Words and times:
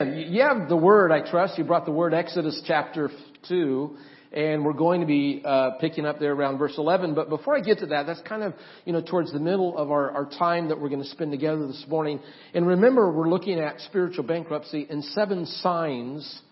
You 0.00 0.42
have 0.42 0.68
the 0.68 0.76
word, 0.76 1.12
I 1.12 1.20
trust. 1.20 1.56
You 1.56 1.62
brought 1.62 1.84
the 1.84 1.92
word 1.92 2.14
Exodus 2.14 2.60
chapter 2.66 3.12
2, 3.46 3.96
and 4.32 4.64
we're 4.64 4.72
going 4.72 5.02
to 5.02 5.06
be 5.06 5.40
uh, 5.44 5.78
picking 5.80 6.04
up 6.04 6.18
there 6.18 6.32
around 6.32 6.58
verse 6.58 6.74
11. 6.76 7.14
But 7.14 7.28
before 7.28 7.56
I 7.56 7.60
get 7.60 7.78
to 7.78 7.86
that, 7.86 8.04
that's 8.04 8.20
kind 8.22 8.42
of, 8.42 8.54
you 8.84 8.92
know, 8.92 9.00
towards 9.00 9.32
the 9.32 9.38
middle 9.38 9.78
of 9.78 9.92
our, 9.92 10.10
our 10.10 10.24
time 10.28 10.66
that 10.70 10.80
we're 10.80 10.88
going 10.88 11.04
to 11.04 11.08
spend 11.08 11.30
together 11.30 11.68
this 11.68 11.84
morning. 11.86 12.18
And 12.54 12.66
remember, 12.66 13.12
we're 13.12 13.28
looking 13.28 13.60
at 13.60 13.78
spiritual 13.82 14.24
bankruptcy 14.24 14.84
and 14.90 15.04
seven 15.04 15.46
signs 15.46 16.42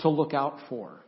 to 0.00 0.10
look 0.10 0.34
out 0.34 0.58
for. 0.68 1.02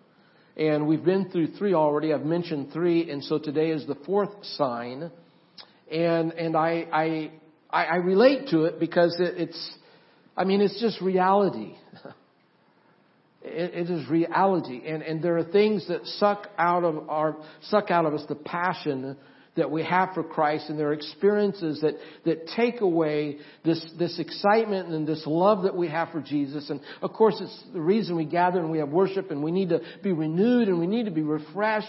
And 0.57 0.89
we've 0.89 1.05
been 1.05 1.29
through 1.29 1.49
three 1.59 1.75
already. 1.75 2.15
I've 2.15 2.25
mentioned 2.25 2.73
three, 2.73 3.11
and 3.11 3.23
so 3.23 3.39
today 3.39 3.69
is 3.69 3.87
the 3.87 3.97
fourth 4.07 4.31
sign. 4.57 5.11
And, 5.91 6.33
and 6.33 6.57
I, 6.57 6.87
I, 6.91 7.31
I 7.71 7.97
relate 7.97 8.49
to 8.49 8.65
it 8.65 8.81
because 8.81 9.15
it, 9.21 9.35
it's, 9.37 9.77
I 10.37 10.45
mean, 10.45 10.61
it's 10.61 10.81
just 10.81 11.01
reality. 11.01 11.75
It, 13.45 13.75
it 13.75 13.91
is 13.91 14.09
reality. 14.09 14.83
And, 14.87 15.03
and 15.03 15.23
there 15.23 15.37
are 15.37 15.45
things 15.45 15.89
that 15.89 16.07
suck 16.07 16.49
out 16.57 16.85
of 16.85 17.09
our, 17.09 17.37
suck 17.63 17.91
out 17.91 18.07
of 18.07 18.15
us 18.15 18.25
the 18.29 18.37
passion 18.37 19.17
that 19.57 19.71
we 19.71 19.85
have 19.85 20.11
for 20.15 20.23
Christ 20.23 20.71
and 20.71 20.79
there 20.79 20.89
are 20.89 20.93
experiences 20.95 21.83
that, 21.83 21.95
that 22.25 22.47
take 22.57 22.81
away 22.81 23.37
this, 23.65 23.85
this 23.99 24.19
excitement 24.19 24.89
and 24.89 25.07
this 25.07 25.25
love 25.27 25.65
that 25.65 25.77
we 25.77 25.89
have 25.89 26.11
for 26.11 26.23
Jesus. 26.23 26.71
And 26.71 26.81
of 27.03 27.13
course, 27.13 27.37
it's 27.39 27.65
the 27.75 27.81
reason 27.81 28.17
we 28.17 28.25
gather 28.25 28.61
and 28.61 28.71
we 28.71 28.79
have 28.79 28.89
worship 28.89 29.31
and 29.31 29.43
we 29.43 29.51
need 29.51 29.69
to 29.69 29.81
be 30.03 30.13
renewed 30.13 30.69
and 30.69 30.79
we 30.79 30.87
need 30.87 31.05
to 31.05 31.11
be 31.11 31.23
refreshed. 31.23 31.89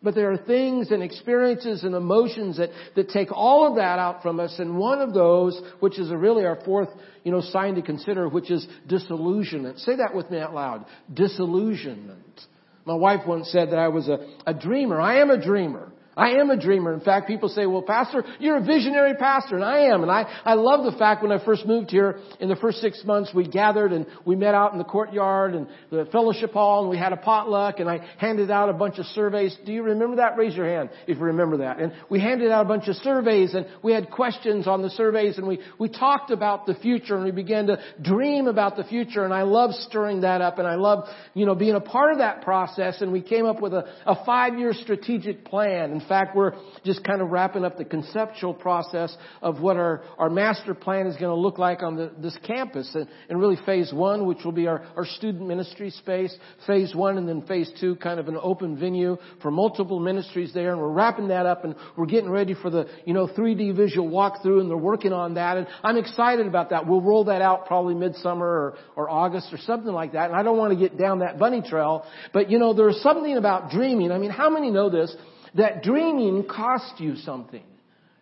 But 0.00 0.14
there 0.14 0.30
are 0.30 0.36
things 0.36 0.92
and 0.92 1.02
experiences 1.02 1.82
and 1.82 1.94
emotions 1.94 2.58
that, 2.58 2.70
that 2.94 3.08
take 3.08 3.32
all 3.32 3.66
of 3.66 3.76
that 3.76 3.98
out 3.98 4.22
from 4.22 4.38
us. 4.38 4.56
And 4.58 4.78
one 4.78 5.00
of 5.00 5.12
those, 5.12 5.60
which 5.80 5.98
is 5.98 6.10
really 6.10 6.44
our 6.44 6.60
fourth, 6.64 6.88
you 7.24 7.32
know, 7.32 7.40
sign 7.40 7.74
to 7.74 7.82
consider, 7.82 8.28
which 8.28 8.50
is 8.50 8.66
disillusionment. 8.86 9.80
Say 9.80 9.96
that 9.96 10.14
with 10.14 10.30
me 10.30 10.38
out 10.38 10.54
loud. 10.54 10.86
Disillusionment. 11.12 12.40
My 12.84 12.94
wife 12.94 13.26
once 13.26 13.50
said 13.50 13.70
that 13.70 13.78
I 13.78 13.88
was 13.88 14.08
a, 14.08 14.18
a 14.46 14.54
dreamer. 14.54 15.00
I 15.00 15.20
am 15.20 15.30
a 15.30 15.42
dreamer. 15.44 15.87
I 16.18 16.30
am 16.40 16.50
a 16.50 16.56
dreamer. 16.56 16.92
In 16.92 17.00
fact, 17.00 17.28
people 17.28 17.48
say, 17.48 17.64
well, 17.64 17.82
pastor, 17.82 18.24
you're 18.40 18.56
a 18.56 18.64
visionary 18.64 19.14
pastor. 19.14 19.54
And 19.54 19.64
I 19.64 19.84
am. 19.84 20.02
And 20.02 20.10
I, 20.10 20.24
I 20.44 20.54
love 20.54 20.84
the 20.84 20.98
fact 20.98 21.22
when 21.22 21.30
I 21.30 21.42
first 21.44 21.64
moved 21.64 21.90
here, 21.90 22.18
in 22.40 22.48
the 22.48 22.56
first 22.56 22.78
six 22.78 23.04
months, 23.04 23.30
we 23.32 23.46
gathered 23.46 23.92
and 23.92 24.04
we 24.24 24.34
met 24.34 24.52
out 24.52 24.72
in 24.72 24.78
the 24.78 24.84
courtyard 24.84 25.54
and 25.54 25.68
the 25.90 26.06
fellowship 26.10 26.52
hall 26.52 26.80
and 26.80 26.90
we 26.90 26.98
had 26.98 27.12
a 27.12 27.16
potluck 27.16 27.78
and 27.78 27.88
I 27.88 28.04
handed 28.18 28.50
out 28.50 28.68
a 28.68 28.72
bunch 28.72 28.98
of 28.98 29.06
surveys. 29.06 29.56
Do 29.64 29.72
you 29.72 29.84
remember 29.84 30.16
that? 30.16 30.36
Raise 30.36 30.56
your 30.56 30.66
hand 30.66 30.90
if 31.06 31.18
you 31.18 31.24
remember 31.24 31.58
that. 31.58 31.78
And 31.78 31.92
we 32.10 32.18
handed 32.18 32.50
out 32.50 32.66
a 32.66 32.68
bunch 32.68 32.88
of 32.88 32.96
surveys 32.96 33.54
and 33.54 33.66
we 33.84 33.92
had 33.92 34.10
questions 34.10 34.66
on 34.66 34.82
the 34.82 34.90
surveys 34.90 35.38
and 35.38 35.46
we, 35.46 35.60
we 35.78 35.88
talked 35.88 36.32
about 36.32 36.66
the 36.66 36.74
future 36.74 37.14
and 37.14 37.24
we 37.24 37.30
began 37.30 37.68
to 37.68 37.78
dream 38.02 38.48
about 38.48 38.76
the 38.76 38.84
future 38.84 39.24
and 39.24 39.32
I 39.32 39.42
love 39.42 39.70
stirring 39.72 40.22
that 40.22 40.40
up 40.40 40.58
and 40.58 40.66
I 40.66 40.74
love, 40.74 41.04
you 41.34 41.46
know, 41.46 41.54
being 41.54 41.76
a 41.76 41.80
part 41.80 42.10
of 42.10 42.18
that 42.18 42.42
process 42.42 43.00
and 43.02 43.12
we 43.12 43.22
came 43.22 43.46
up 43.46 43.62
with 43.62 43.72
a, 43.72 43.84
a 44.04 44.24
five-year 44.24 44.72
strategic 44.72 45.44
plan. 45.44 45.92
In 45.92 46.00
fact, 46.08 46.34
we're 46.34 46.54
just 46.84 47.04
kind 47.04 47.20
of 47.20 47.30
wrapping 47.30 47.64
up 47.64 47.78
the 47.78 47.84
conceptual 47.84 48.54
process 48.54 49.16
of 49.42 49.60
what 49.60 49.76
our, 49.76 50.02
our 50.18 50.30
master 50.30 50.74
plan 50.74 51.06
is 51.06 51.14
going 51.14 51.34
to 51.34 51.40
look 51.40 51.58
like 51.58 51.82
on 51.82 51.96
the, 51.96 52.12
this 52.18 52.36
campus. 52.46 52.90
And, 52.94 53.08
and 53.28 53.38
really 53.38 53.58
phase 53.64 53.92
one, 53.92 54.26
which 54.26 54.38
will 54.44 54.52
be 54.52 54.66
our, 54.66 54.84
our 54.96 55.04
student 55.04 55.46
ministry 55.46 55.90
space, 55.90 56.36
phase 56.66 56.94
one 56.94 57.18
and 57.18 57.28
then 57.28 57.42
phase 57.42 57.70
two, 57.80 57.96
kind 57.96 58.18
of 58.18 58.28
an 58.28 58.38
open 58.42 58.78
venue 58.78 59.16
for 59.42 59.50
multiple 59.50 60.00
ministries 60.00 60.52
there. 60.54 60.72
And 60.72 60.80
we're 60.80 60.90
wrapping 60.90 61.28
that 61.28 61.46
up 61.46 61.64
and 61.64 61.74
we're 61.96 62.06
getting 62.06 62.30
ready 62.30 62.54
for 62.54 62.70
the, 62.70 62.86
you 63.04 63.14
know, 63.14 63.26
3D 63.26 63.76
visual 63.76 64.08
walkthrough 64.08 64.60
and 64.60 64.70
they're 64.70 64.76
working 64.76 65.12
on 65.12 65.34
that. 65.34 65.56
And 65.56 65.66
I'm 65.82 65.96
excited 65.96 66.46
about 66.46 66.70
that. 66.70 66.86
We'll 66.86 67.02
roll 67.02 67.24
that 67.24 67.42
out 67.42 67.66
probably 67.66 67.94
midsummer 67.94 68.46
or, 68.46 68.74
or 68.96 69.10
August 69.10 69.52
or 69.52 69.58
something 69.58 69.92
like 69.92 70.12
that. 70.12 70.30
And 70.30 70.38
I 70.38 70.42
don't 70.42 70.58
want 70.58 70.72
to 70.72 70.78
get 70.78 70.98
down 70.98 71.20
that 71.20 71.38
bunny 71.38 71.62
trail, 71.62 72.04
but 72.32 72.50
you 72.50 72.58
know, 72.58 72.74
there's 72.74 73.00
something 73.02 73.36
about 73.36 73.70
dreaming. 73.70 74.12
I 74.12 74.18
mean, 74.18 74.30
how 74.30 74.50
many 74.50 74.70
know 74.70 74.90
this? 74.90 75.14
That 75.54 75.82
dreaming 75.82 76.44
costs 76.44 77.00
you 77.00 77.16
something. 77.16 77.64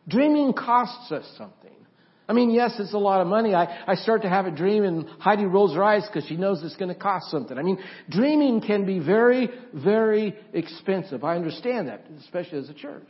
Dreaming 0.09 0.53
costs 0.53 1.10
us 1.10 1.25
something. 1.37 1.70
I 2.28 2.32
mean, 2.32 2.50
yes, 2.50 2.75
it's 2.78 2.92
a 2.92 2.98
lot 2.98 3.20
of 3.20 3.28
money. 3.28 3.54
I, 3.54 3.84
I 3.87 3.94
start 3.94 4.22
to 4.22 4.28
have 4.28 4.47
a 4.47 4.50
dream 4.50 4.82
and 4.82 5.09
Heidi 5.20 5.44
rolls 5.44 5.75
her 5.75 5.84
eyes 5.84 6.04
because 6.06 6.28
she 6.28 6.37
knows 6.37 6.62
it's 6.62 6.76
going 6.76 6.92
to 6.92 7.00
cost 7.00 7.31
something. 7.31 7.56
I 7.56 7.62
mean, 7.62 7.78
dreaming 8.10 8.60
can 8.60 8.84
be 8.84 8.98
very, 8.98 9.48
very 9.72 10.34
expensive. 10.53 11.22
I 11.22 11.37
understand 11.37 11.87
that, 11.88 12.04
especially 12.19 12.59
as 12.59 12.69
a 12.69 12.75
church. 12.75 13.06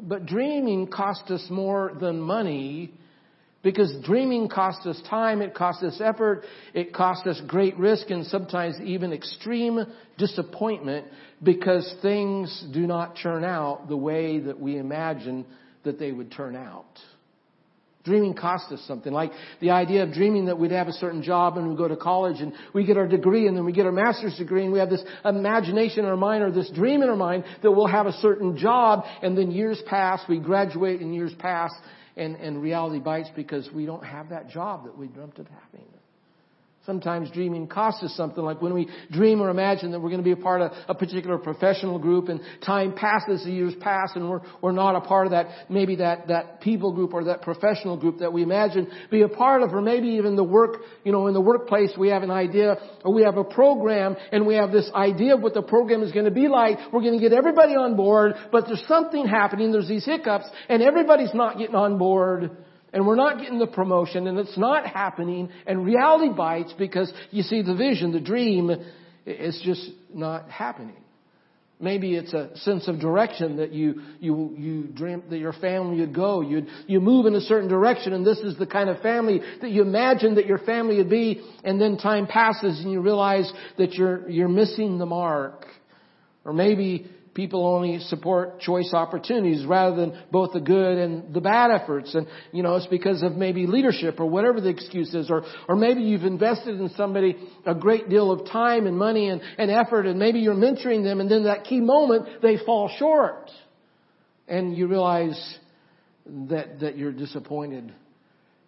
But 0.00 0.24
dreaming 0.24 0.86
costs 0.86 1.30
us 1.30 1.46
more 1.50 1.92
than 2.00 2.20
money 2.20 2.94
because 3.64 3.92
dreaming 4.04 4.48
costs 4.48 4.86
us 4.86 5.00
time, 5.08 5.40
it 5.42 5.54
costs 5.54 5.82
us 5.82 6.00
effort, 6.04 6.44
it 6.74 6.92
costs 6.92 7.26
us 7.26 7.40
great 7.48 7.76
risk 7.78 8.10
and 8.10 8.26
sometimes 8.26 8.76
even 8.84 9.12
extreme 9.12 9.80
disappointment 10.18 11.06
because 11.42 11.92
things 12.02 12.64
do 12.72 12.86
not 12.86 13.16
turn 13.20 13.42
out 13.42 13.88
the 13.88 13.96
way 13.96 14.38
that 14.38 14.60
we 14.60 14.78
imagine 14.78 15.46
that 15.82 15.98
they 15.98 16.12
would 16.12 16.30
turn 16.30 16.54
out. 16.54 16.84
Dreaming 18.04 18.34
costs 18.34 18.70
us 18.70 18.84
something. 18.86 19.10
Like 19.10 19.32
the 19.62 19.70
idea 19.70 20.02
of 20.02 20.12
dreaming 20.12 20.44
that 20.46 20.58
we'd 20.58 20.72
have 20.72 20.88
a 20.88 20.92
certain 20.92 21.22
job 21.22 21.56
and 21.56 21.70
we 21.70 21.74
go 21.74 21.88
to 21.88 21.96
college 21.96 22.42
and 22.42 22.52
we 22.74 22.84
get 22.84 22.98
our 22.98 23.08
degree 23.08 23.48
and 23.48 23.56
then 23.56 23.64
we 23.64 23.72
get 23.72 23.86
our 23.86 23.92
master's 23.92 24.36
degree 24.36 24.64
and 24.64 24.74
we 24.74 24.78
have 24.78 24.90
this 24.90 25.02
imagination 25.24 26.00
in 26.00 26.04
our 26.04 26.16
mind 26.16 26.42
or 26.42 26.50
this 26.50 26.70
dream 26.70 27.02
in 27.02 27.08
our 27.08 27.16
mind 27.16 27.44
that 27.62 27.72
we'll 27.72 27.86
have 27.86 28.04
a 28.04 28.12
certain 28.12 28.58
job 28.58 29.04
and 29.22 29.38
then 29.38 29.50
years 29.50 29.80
pass, 29.86 30.20
we 30.28 30.38
graduate 30.38 31.00
and 31.00 31.14
years 31.14 31.32
pass 31.38 31.70
and, 32.16 32.36
and 32.36 32.62
reality 32.62 32.98
bites 32.98 33.30
because 33.34 33.70
we 33.72 33.86
don't 33.86 34.04
have 34.04 34.28
that 34.30 34.48
job 34.48 34.84
that 34.84 34.96
we 34.96 35.08
dreamt 35.08 35.38
of 35.38 35.46
having. 35.48 35.86
Sometimes 36.86 37.30
dreaming 37.30 37.66
costs 37.66 38.02
us 38.02 38.14
something, 38.14 38.44
like 38.44 38.60
when 38.60 38.74
we 38.74 38.90
dream 39.10 39.40
or 39.40 39.48
imagine 39.48 39.90
that 39.92 40.00
we're 40.00 40.10
going 40.10 40.20
to 40.20 40.24
be 40.24 40.32
a 40.32 40.36
part 40.36 40.60
of 40.60 40.70
a 40.86 40.94
particular 40.94 41.38
professional 41.38 41.98
group 41.98 42.28
and 42.28 42.42
time 42.60 42.92
passes, 42.94 43.42
the 43.42 43.50
years 43.50 43.72
pass, 43.80 44.10
and 44.14 44.28
we're, 44.28 44.40
we're 44.60 44.70
not 44.70 44.94
a 44.94 45.00
part 45.00 45.26
of 45.26 45.30
that, 45.30 45.46
maybe 45.70 45.96
that, 45.96 46.28
that 46.28 46.60
people 46.60 46.92
group 46.92 47.14
or 47.14 47.24
that 47.24 47.40
professional 47.40 47.96
group 47.96 48.18
that 48.18 48.30
we 48.30 48.42
imagine 48.42 48.86
be 49.10 49.22
a 49.22 49.28
part 49.28 49.62
of, 49.62 49.72
or 49.72 49.80
maybe 49.80 50.08
even 50.08 50.36
the 50.36 50.44
work, 50.44 50.82
you 51.04 51.12
know, 51.12 51.26
in 51.26 51.32
the 51.32 51.40
workplace 51.40 51.90
we 51.98 52.08
have 52.08 52.22
an 52.22 52.30
idea, 52.30 52.76
or 53.02 53.14
we 53.14 53.22
have 53.22 53.38
a 53.38 53.44
program, 53.44 54.14
and 54.30 54.46
we 54.46 54.56
have 54.56 54.70
this 54.70 54.90
idea 54.94 55.36
of 55.36 55.40
what 55.40 55.54
the 55.54 55.62
program 55.62 56.02
is 56.02 56.12
going 56.12 56.26
to 56.26 56.30
be 56.30 56.48
like. 56.48 56.76
We're 56.92 57.00
going 57.00 57.18
to 57.18 57.20
get 57.20 57.32
everybody 57.32 57.72
on 57.72 57.96
board, 57.96 58.34
but 58.52 58.66
there's 58.66 58.84
something 58.86 59.26
happening, 59.26 59.72
there's 59.72 59.88
these 59.88 60.04
hiccups, 60.04 60.50
and 60.68 60.82
everybody's 60.82 61.32
not 61.32 61.56
getting 61.56 61.76
on 61.76 61.96
board 61.96 62.50
and 62.94 63.04
we're 63.04 63.16
not 63.16 63.38
getting 63.40 63.58
the 63.58 63.66
promotion 63.66 64.28
and 64.28 64.38
it's 64.38 64.56
not 64.56 64.86
happening 64.86 65.50
and 65.66 65.84
reality 65.84 66.32
bites 66.32 66.72
because 66.78 67.12
you 67.32 67.42
see 67.42 67.60
the 67.60 67.74
vision, 67.74 68.12
the 68.12 68.20
dream 68.20 68.70
is 69.26 69.60
just 69.64 69.90
not 70.14 70.48
happening. 70.48 70.96
Maybe 71.80 72.14
it's 72.14 72.32
a 72.32 72.56
sense 72.58 72.86
of 72.86 73.00
direction 73.00 73.56
that 73.56 73.72
you, 73.72 74.00
you, 74.20 74.54
you 74.56 74.82
dream 74.84 75.24
that 75.28 75.38
your 75.38 75.52
family 75.52 75.98
would 76.00 76.14
go. 76.14 76.40
You'd, 76.40 76.68
you 76.86 77.00
move 77.00 77.26
in 77.26 77.34
a 77.34 77.40
certain 77.40 77.68
direction 77.68 78.12
and 78.12 78.24
this 78.24 78.38
is 78.38 78.56
the 78.58 78.66
kind 78.66 78.88
of 78.88 79.00
family 79.00 79.40
that 79.60 79.70
you 79.70 79.82
imagined 79.82 80.36
that 80.36 80.46
your 80.46 80.58
family 80.58 80.98
would 80.98 81.10
be 81.10 81.44
and 81.64 81.80
then 81.80 81.98
time 81.98 82.28
passes 82.28 82.78
and 82.78 82.92
you 82.92 83.00
realize 83.00 83.52
that 83.76 83.94
you're, 83.94 84.30
you're 84.30 84.48
missing 84.48 84.98
the 84.98 85.06
mark. 85.06 85.66
Or 86.44 86.52
maybe 86.52 87.10
people 87.34 87.66
only 87.66 87.98
support 87.98 88.60
choice 88.60 88.90
opportunities 88.94 89.66
rather 89.66 89.96
than 89.96 90.22
both 90.30 90.52
the 90.52 90.60
good 90.60 90.98
and 90.98 91.34
the 91.34 91.40
bad 91.40 91.70
efforts. 91.70 92.14
And, 92.14 92.26
you 92.52 92.62
know, 92.62 92.76
it's 92.76 92.86
because 92.86 93.22
of 93.22 93.32
maybe 93.32 93.66
leadership 93.66 94.20
or 94.20 94.26
whatever 94.26 94.60
the 94.60 94.68
excuse 94.68 95.12
is. 95.12 95.30
Or, 95.30 95.42
or 95.68 95.76
maybe 95.76 96.02
you've 96.02 96.22
invested 96.22 96.80
in 96.80 96.88
somebody 96.90 97.36
a 97.66 97.74
great 97.74 98.08
deal 98.08 98.30
of 98.30 98.46
time 98.46 98.86
and 98.86 98.96
money 98.96 99.28
and, 99.28 99.42
and 99.58 99.70
effort 99.70 100.06
and 100.06 100.18
maybe 100.18 100.38
you're 100.38 100.54
mentoring 100.54 101.02
them 101.02 101.20
and 101.20 101.30
then 101.30 101.44
that 101.44 101.64
key 101.64 101.80
moment 101.80 102.40
they 102.40 102.56
fall 102.64 102.90
short. 102.98 103.50
And 104.46 104.76
you 104.76 104.86
realize 104.86 105.58
that, 106.26 106.80
that 106.80 106.96
you're 106.96 107.12
disappointed 107.12 107.92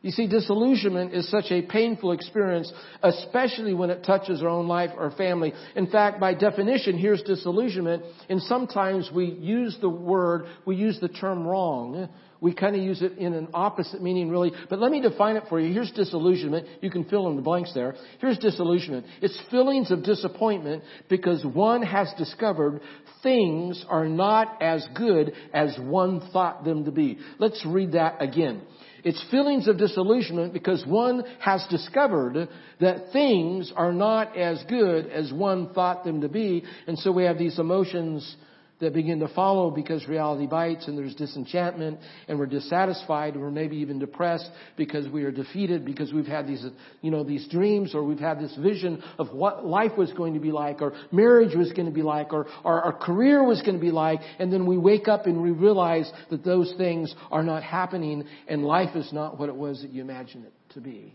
you 0.07 0.13
see, 0.13 0.29
disillusionment 0.29 1.13
is 1.13 1.29
such 1.29 1.47
a 1.51 1.63
painful 1.63 2.13
experience, 2.13 2.73
especially 3.03 3.75
when 3.75 3.91
it 3.91 4.05
touches 4.05 4.41
our 4.41 4.49
own 4.49 4.69
life 4.69 4.91
or 4.97 5.11
family. 5.11 5.53
In 5.75 5.89
fact, 5.89 6.21
by 6.21 6.33
definition, 6.33 6.97
here's 6.97 7.23
disillusionment, 7.23 8.05
and 8.29 8.41
sometimes 8.43 9.11
we 9.13 9.25
use 9.25 9.77
the 9.81 9.89
word, 9.89 10.45
we 10.65 10.77
use 10.77 11.01
the 11.01 11.09
term 11.09 11.45
wrong. 11.45 12.09
We 12.41 12.55
kind 12.55 12.77
of 12.77 12.83
use 12.83 13.03
it 13.03 13.19
in 13.19 13.33
an 13.33 13.49
opposite 13.53 14.01
meaning, 14.01 14.31
really. 14.31 14.53
But 14.71 14.79
let 14.79 14.93
me 14.93 15.01
define 15.01 15.37
it 15.37 15.45
for 15.49 15.59
you. 15.59 15.73
Here's 15.73 15.91
disillusionment. 15.91 16.69
You 16.83 16.91
can 16.91 17.05
fill 17.07 17.29
in 17.29 17.35
the 17.35 17.43
blanks 17.43 17.73
there. 17.75 17.97
Here's 18.21 18.39
disillusionment. 18.39 19.07
It's 19.23 19.41
feelings 19.51 19.91
of 19.91 20.05
disappointment 20.05 20.85
because 21.09 21.45
one 21.45 21.83
has 21.83 22.13
discovered 22.17 22.81
things 23.23 23.85
are 23.89 24.07
not 24.07 24.63
as 24.63 24.87
good 24.95 25.33
as 25.53 25.77
one 25.81 26.29
thought 26.33 26.63
them 26.65 26.85
to 26.85 26.93
be. 26.93 27.19
Let's 27.41 27.65
read 27.67 27.93
that 27.93 28.23
again. 28.23 28.63
It's 29.07 29.25
feelings 29.31 29.69
of 29.69 29.79
disillusionment 29.79 30.53
because 30.53 30.85
one 30.85 31.23
has 31.39 31.65
discovered 31.71 32.49
that 32.81 33.13
things 33.13 33.73
are 33.77 33.93
not 33.93 34.37
as 34.37 34.61
good 34.69 35.07
as 35.07 35.33
one 35.33 35.73
thought 35.73 36.03
them 36.03 36.23
to 36.23 36.29
be. 36.29 36.65
And 36.89 36.99
so 36.99 37.13
we 37.13 37.23
have 37.23 37.39
these 37.39 37.61
emotions 37.61 38.35
that 38.79 38.93
begin 38.93 39.21
to 39.21 39.29
follow 39.29 39.71
because 39.71 40.07
reality 40.07 40.47
bites 40.47 40.87
and 40.87 40.99
there's 40.99 41.15
disenchantment 41.15 41.99
and 42.29 42.39
we're 42.39 42.47
dissatisfied 42.47 43.33
and 43.33 43.43
we're 43.43 43.51
maybe 43.51 43.77
even 43.77 43.99
depressed 43.99 44.51
because 44.77 45.09
we 45.09 45.25
are 45.25 45.31
defeated 45.31 45.85
because 45.85 46.13
we've 46.13 46.27
had 46.27 46.47
these, 46.47 46.65
you 47.01 47.11
know, 47.11 47.25
these 47.25 47.49
dreams 47.49 47.95
or 47.95 48.05
we've 48.05 48.19
had 48.19 48.39
this 48.39 48.55
vision 48.57 49.03
of 49.19 49.33
what 49.33 49.65
life 49.65 49.97
was 49.97 50.13
going 50.13 50.35
to 50.35 50.41
be 50.41 50.53
like 50.53 50.83
or 50.83 50.93
marriage 51.11 51.57
was 51.57 51.73
going 51.73 51.87
to 51.87 51.93
be 51.93 52.03
like 52.03 52.35
or 52.35 52.47
our, 52.65 52.83
our 52.83 52.93
career 52.93 53.43
was 53.43 53.63
going 53.63 53.77
to 53.77 53.81
be 53.81 53.91
like 53.91 54.21
and 54.39 54.53
then 54.53 54.67
we 54.67 54.77
wake 54.77 55.09
up 55.09 55.25
and 55.25 55.43
we 55.43 55.53
realize 55.53 56.11
that 56.31 56.45
those 56.45 56.75
things 56.77 57.15
are 57.31 57.43
not 57.43 57.63
happening 57.63 58.25
and 58.47 58.63
life 58.63 58.95
is 58.95 59.11
not 59.11 59.39
what 59.39 59.49
it 59.49 59.57
was 59.57 59.81
that 59.81 59.91
you 59.91 60.03
imagined 60.03 60.45
it 60.45 60.53
to 60.75 60.81
be. 60.81 61.15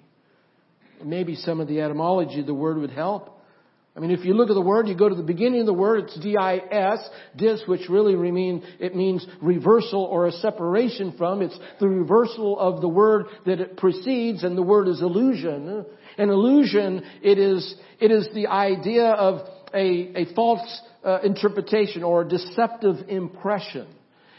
Maybe 1.03 1.35
some 1.35 1.59
of 1.59 1.67
the 1.67 1.81
etymology 1.81 2.39
of 2.39 2.47
the 2.47 2.53
word 2.53 2.77
would 2.77 2.91
help. 2.91 3.40
I 3.95 3.99
mean, 3.99 4.11
if 4.11 4.23
you 4.23 4.33
look 4.33 4.49
at 4.49 4.53
the 4.53 4.61
word, 4.61 4.87
you 4.87 4.95
go 4.95 5.09
to 5.09 5.15
the 5.15 5.21
beginning 5.21 5.61
of 5.61 5.65
the 5.65 5.73
word, 5.73 6.05
it's 6.05 6.19
D-I-S, 6.19 7.09
dis, 7.35 7.61
which 7.67 7.89
really 7.89 8.15
mean, 8.15 8.63
it 8.79 8.95
means 8.95 9.25
reversal 9.41 10.03
or 10.05 10.27
a 10.27 10.31
separation 10.31 11.13
from. 11.17 11.41
It's 11.41 11.59
the 11.81 11.89
reversal 11.89 12.57
of 12.57 12.79
the 12.79 12.87
word 12.87 13.25
that 13.45 13.59
it 13.59 13.75
precedes, 13.75 14.43
and 14.43 14.57
the 14.57 14.63
word 14.63 14.87
is 14.87 15.01
illusion. 15.01 15.85
An 16.17 16.29
illusion, 16.29 17.03
it 17.21 17.37
is, 17.37 17.75
it 17.99 18.11
is 18.11 18.29
the 18.33 18.47
idea 18.47 19.07
of 19.07 19.45
a, 19.73 20.21
a 20.21 20.33
false 20.35 20.81
uh, 21.03 21.19
interpretation 21.23 22.03
or 22.03 22.21
a 22.21 22.27
deceptive 22.27 23.09
impression. 23.09 23.87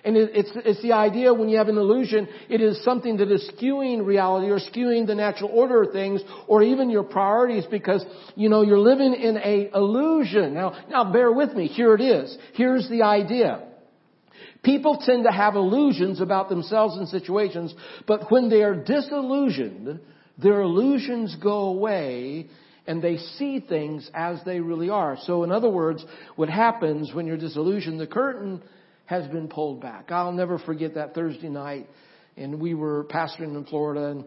And 0.04 0.16
it's, 0.16 0.50
it's 0.56 0.82
the 0.82 0.92
idea 0.92 1.32
when 1.32 1.48
you 1.48 1.58
have 1.58 1.68
an 1.68 1.78
illusion, 1.78 2.26
it 2.48 2.60
is 2.60 2.82
something 2.82 3.18
that 3.18 3.30
is 3.30 3.48
skewing 3.54 4.04
reality 4.04 4.50
or 4.50 4.58
skewing 4.58 5.06
the 5.06 5.14
natural 5.14 5.50
order 5.52 5.84
of 5.84 5.92
things 5.92 6.20
or 6.48 6.62
even 6.62 6.90
your 6.90 7.04
priorities 7.04 7.66
because, 7.70 8.04
you 8.34 8.48
know, 8.48 8.62
you're 8.62 8.80
living 8.80 9.14
in 9.14 9.36
a 9.36 9.70
illusion. 9.72 10.54
Now, 10.54 10.84
now 10.90 11.12
bear 11.12 11.30
with 11.30 11.52
me. 11.52 11.68
Here 11.68 11.94
it 11.94 12.00
is. 12.00 12.36
Here's 12.54 12.88
the 12.88 13.02
idea. 13.02 13.62
People 14.64 15.00
tend 15.04 15.24
to 15.24 15.30
have 15.30 15.54
illusions 15.54 16.20
about 16.20 16.48
themselves 16.48 16.96
and 16.96 17.08
situations, 17.08 17.72
but 18.06 18.30
when 18.30 18.48
they 18.48 18.62
are 18.62 18.74
disillusioned, 18.74 20.00
their 20.36 20.62
illusions 20.62 21.36
go 21.40 21.66
away 21.66 22.48
and 22.88 23.00
they 23.00 23.18
see 23.18 23.60
things 23.60 24.10
as 24.14 24.40
they 24.44 24.58
really 24.58 24.90
are. 24.90 25.16
So 25.22 25.44
in 25.44 25.52
other 25.52 25.70
words, 25.70 26.04
what 26.34 26.48
happens 26.48 27.14
when 27.14 27.26
you're 27.26 27.36
disillusioned, 27.36 28.00
the 28.00 28.06
curtain 28.08 28.62
has 29.06 29.26
been 29.28 29.48
pulled 29.48 29.80
back. 29.80 30.10
I'll 30.10 30.32
never 30.32 30.58
forget 30.58 30.94
that 30.94 31.14
Thursday 31.14 31.48
night, 31.48 31.88
and 32.36 32.60
we 32.60 32.74
were 32.74 33.04
pastoring 33.04 33.56
in 33.56 33.64
Florida, 33.64 34.06
and 34.06 34.24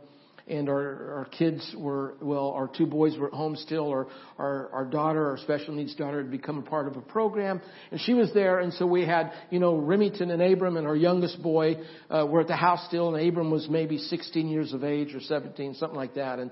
and 0.47 0.69
our, 0.69 1.17
our 1.17 1.25
kids 1.25 1.75
were, 1.75 2.13
well, 2.21 2.51
our 2.51 2.67
two 2.67 2.85
boys 2.85 3.17
were 3.17 3.27
at 3.27 3.33
home 3.33 3.55
still. 3.55 3.89
Our, 3.89 4.07
our, 4.37 4.69
our 4.71 4.85
daughter, 4.85 5.31
our 5.31 5.39
special 5.39 5.73
needs 5.73 5.95
daughter, 5.95 6.21
had 6.21 6.29
become 6.29 6.59
a 6.59 6.61
part 6.61 6.87
of 6.87 6.97
a 6.97 7.01
program, 7.01 7.61
and 7.89 7.99
she 8.01 8.13
was 8.13 8.31
there. 8.33 8.59
And 8.59 8.71
so 8.73 8.85
we 8.85 9.05
had, 9.05 9.31
you 9.49 9.57
know, 9.57 9.75
Remington 9.75 10.29
and 10.29 10.41
Abram, 10.41 10.77
and 10.77 10.85
our 10.85 10.95
youngest 10.95 11.41
boy 11.41 11.77
uh, 12.11 12.27
were 12.29 12.41
at 12.41 12.47
the 12.47 12.55
house 12.55 12.85
still, 12.87 13.13
and 13.15 13.27
Abram 13.27 13.49
was 13.49 13.67
maybe 13.67 13.97
16 13.97 14.47
years 14.47 14.71
of 14.71 14.83
age 14.83 15.15
or 15.15 15.19
17, 15.19 15.75
something 15.75 15.97
like 15.97 16.13
that. 16.13 16.37
And 16.37 16.51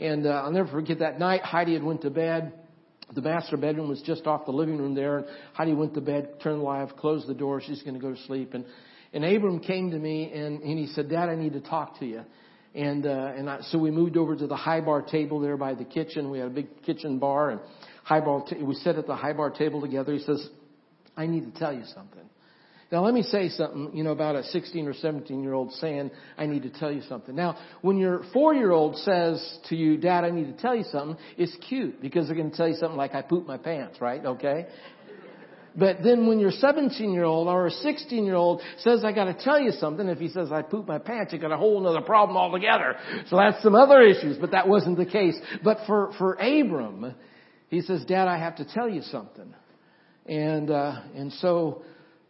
and 0.00 0.26
uh, 0.26 0.30
I'll 0.44 0.52
never 0.52 0.70
forget 0.70 1.00
that 1.00 1.18
night. 1.18 1.42
Heidi 1.42 1.74
had 1.74 1.82
went 1.82 2.02
to 2.02 2.10
bed 2.10 2.52
the 3.14 3.22
master 3.22 3.56
bedroom 3.56 3.88
was 3.88 4.02
just 4.02 4.26
off 4.26 4.44
the 4.44 4.52
living 4.52 4.78
room 4.78 4.94
there. 4.94 5.18
And 5.18 5.26
Heidi 5.54 5.72
went 5.72 5.94
to 5.94 6.00
bed, 6.00 6.40
turned 6.42 6.60
the 6.60 6.64
light 6.64 6.82
off, 6.82 6.96
closed 6.96 7.26
the 7.26 7.34
door. 7.34 7.60
She's 7.60 7.82
going 7.82 7.94
to 7.94 8.00
go 8.00 8.12
to 8.12 8.22
sleep. 8.24 8.54
And, 8.54 8.64
and 9.12 9.24
Abram 9.24 9.60
came 9.60 9.90
to 9.90 9.98
me 9.98 10.30
and, 10.32 10.60
and 10.60 10.78
he 10.78 10.86
said, 10.88 11.08
Dad, 11.08 11.28
I 11.28 11.34
need 11.34 11.54
to 11.54 11.60
talk 11.60 11.98
to 12.00 12.06
you. 12.06 12.22
And, 12.74 13.06
uh, 13.06 13.32
and 13.36 13.48
I, 13.48 13.60
so 13.62 13.78
we 13.78 13.90
moved 13.90 14.16
over 14.16 14.36
to 14.36 14.46
the 14.46 14.56
high 14.56 14.80
bar 14.80 15.02
table 15.02 15.40
there 15.40 15.56
by 15.56 15.74
the 15.74 15.84
kitchen. 15.84 16.30
We 16.30 16.38
had 16.38 16.48
a 16.48 16.50
big 16.50 16.82
kitchen 16.82 17.18
bar 17.18 17.50
and 17.50 17.60
high 18.04 18.20
bar, 18.20 18.44
t- 18.46 18.62
we 18.62 18.74
sat 18.74 18.96
at 18.96 19.06
the 19.06 19.16
high 19.16 19.32
bar 19.32 19.50
table 19.50 19.80
together. 19.80 20.12
He 20.12 20.20
says, 20.20 20.46
I 21.16 21.26
need 21.26 21.52
to 21.52 21.58
tell 21.58 21.72
you 21.72 21.84
something. 21.94 22.28
Now 22.90 23.04
let 23.04 23.12
me 23.12 23.22
say 23.22 23.50
something, 23.50 23.90
you 23.92 24.02
know, 24.02 24.12
about 24.12 24.36
a 24.36 24.44
16 24.44 24.86
or 24.86 24.94
17 24.94 25.42
year 25.42 25.52
old 25.52 25.72
saying, 25.74 26.10
I 26.38 26.46
need 26.46 26.62
to 26.62 26.70
tell 26.70 26.90
you 26.90 27.02
something. 27.02 27.34
Now, 27.34 27.58
when 27.82 27.98
your 27.98 28.22
four 28.32 28.54
year 28.54 28.70
old 28.70 28.96
says 28.96 29.58
to 29.68 29.76
you, 29.76 29.98
Dad, 29.98 30.24
I 30.24 30.30
need 30.30 30.56
to 30.56 30.62
tell 30.62 30.74
you 30.74 30.84
something, 30.84 31.18
it's 31.36 31.54
cute 31.68 32.00
because 32.00 32.26
they're 32.26 32.36
going 32.36 32.50
to 32.50 32.56
tell 32.56 32.68
you 32.68 32.76
something 32.76 32.96
like, 32.96 33.14
I 33.14 33.20
pooped 33.20 33.46
my 33.46 33.58
pants, 33.58 34.00
right? 34.00 34.24
Okay? 34.24 34.66
But 35.76 35.98
then 36.02 36.26
when 36.26 36.40
your 36.40 36.50
17 36.50 37.12
year 37.12 37.24
old 37.24 37.46
or 37.46 37.66
a 37.66 37.70
16 37.70 38.24
year 38.24 38.34
old 38.34 38.62
says, 38.78 39.04
I 39.04 39.12
gotta 39.12 39.34
tell 39.34 39.60
you 39.60 39.70
something, 39.70 40.08
if 40.08 40.18
he 40.18 40.28
says, 40.28 40.50
I 40.50 40.62
pooped 40.62 40.88
my 40.88 40.98
pants, 40.98 41.32
you 41.32 41.38
got 41.38 41.52
a 41.52 41.56
whole 41.56 41.86
other 41.86 42.00
problem 42.00 42.36
altogether. 42.36 42.96
So 43.28 43.36
that's 43.36 43.62
some 43.62 43.76
other 43.76 44.02
issues, 44.02 44.38
but 44.38 44.50
that 44.52 44.66
wasn't 44.66 44.96
the 44.96 45.06
case. 45.06 45.38
But 45.62 45.78
for, 45.86 46.12
for 46.18 46.34
Abram, 46.34 47.14
he 47.68 47.82
says, 47.82 48.04
Dad, 48.06 48.26
I 48.26 48.38
have 48.38 48.56
to 48.56 48.64
tell 48.64 48.88
you 48.88 49.02
something. 49.02 49.54
And, 50.26 50.70
uh, 50.70 51.02
and 51.14 51.32
so, 51.34 51.82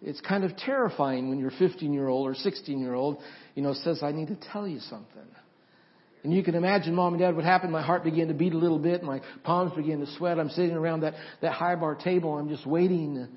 it's 0.02 0.20
kind 0.20 0.44
of 0.44 0.56
terrifying 0.56 1.28
when 1.28 1.38
your 1.38 1.50
15 1.58 1.92
year 1.92 2.08
old 2.08 2.28
or 2.28 2.34
16 2.34 2.78
year 2.78 2.94
old, 2.94 3.18
you 3.54 3.62
know, 3.62 3.74
says, 3.74 4.02
I 4.02 4.12
need 4.12 4.28
to 4.28 4.38
tell 4.52 4.66
you 4.66 4.80
something. 4.80 5.26
And 6.24 6.34
you 6.34 6.42
can 6.42 6.54
imagine, 6.54 6.94
mom 6.94 7.14
and 7.14 7.20
dad, 7.20 7.36
what 7.36 7.44
happened. 7.44 7.72
My 7.72 7.82
heart 7.82 8.04
began 8.04 8.28
to 8.28 8.34
beat 8.34 8.52
a 8.52 8.58
little 8.58 8.78
bit. 8.78 9.02
My 9.02 9.20
palms 9.44 9.72
began 9.74 10.00
to 10.00 10.06
sweat. 10.16 10.38
I'm 10.38 10.50
sitting 10.50 10.74
around 10.74 11.00
that, 11.00 11.14
that 11.42 11.52
high 11.52 11.76
bar 11.76 11.94
table. 11.94 12.36
I'm 12.36 12.48
just 12.48 12.66
waiting. 12.66 13.28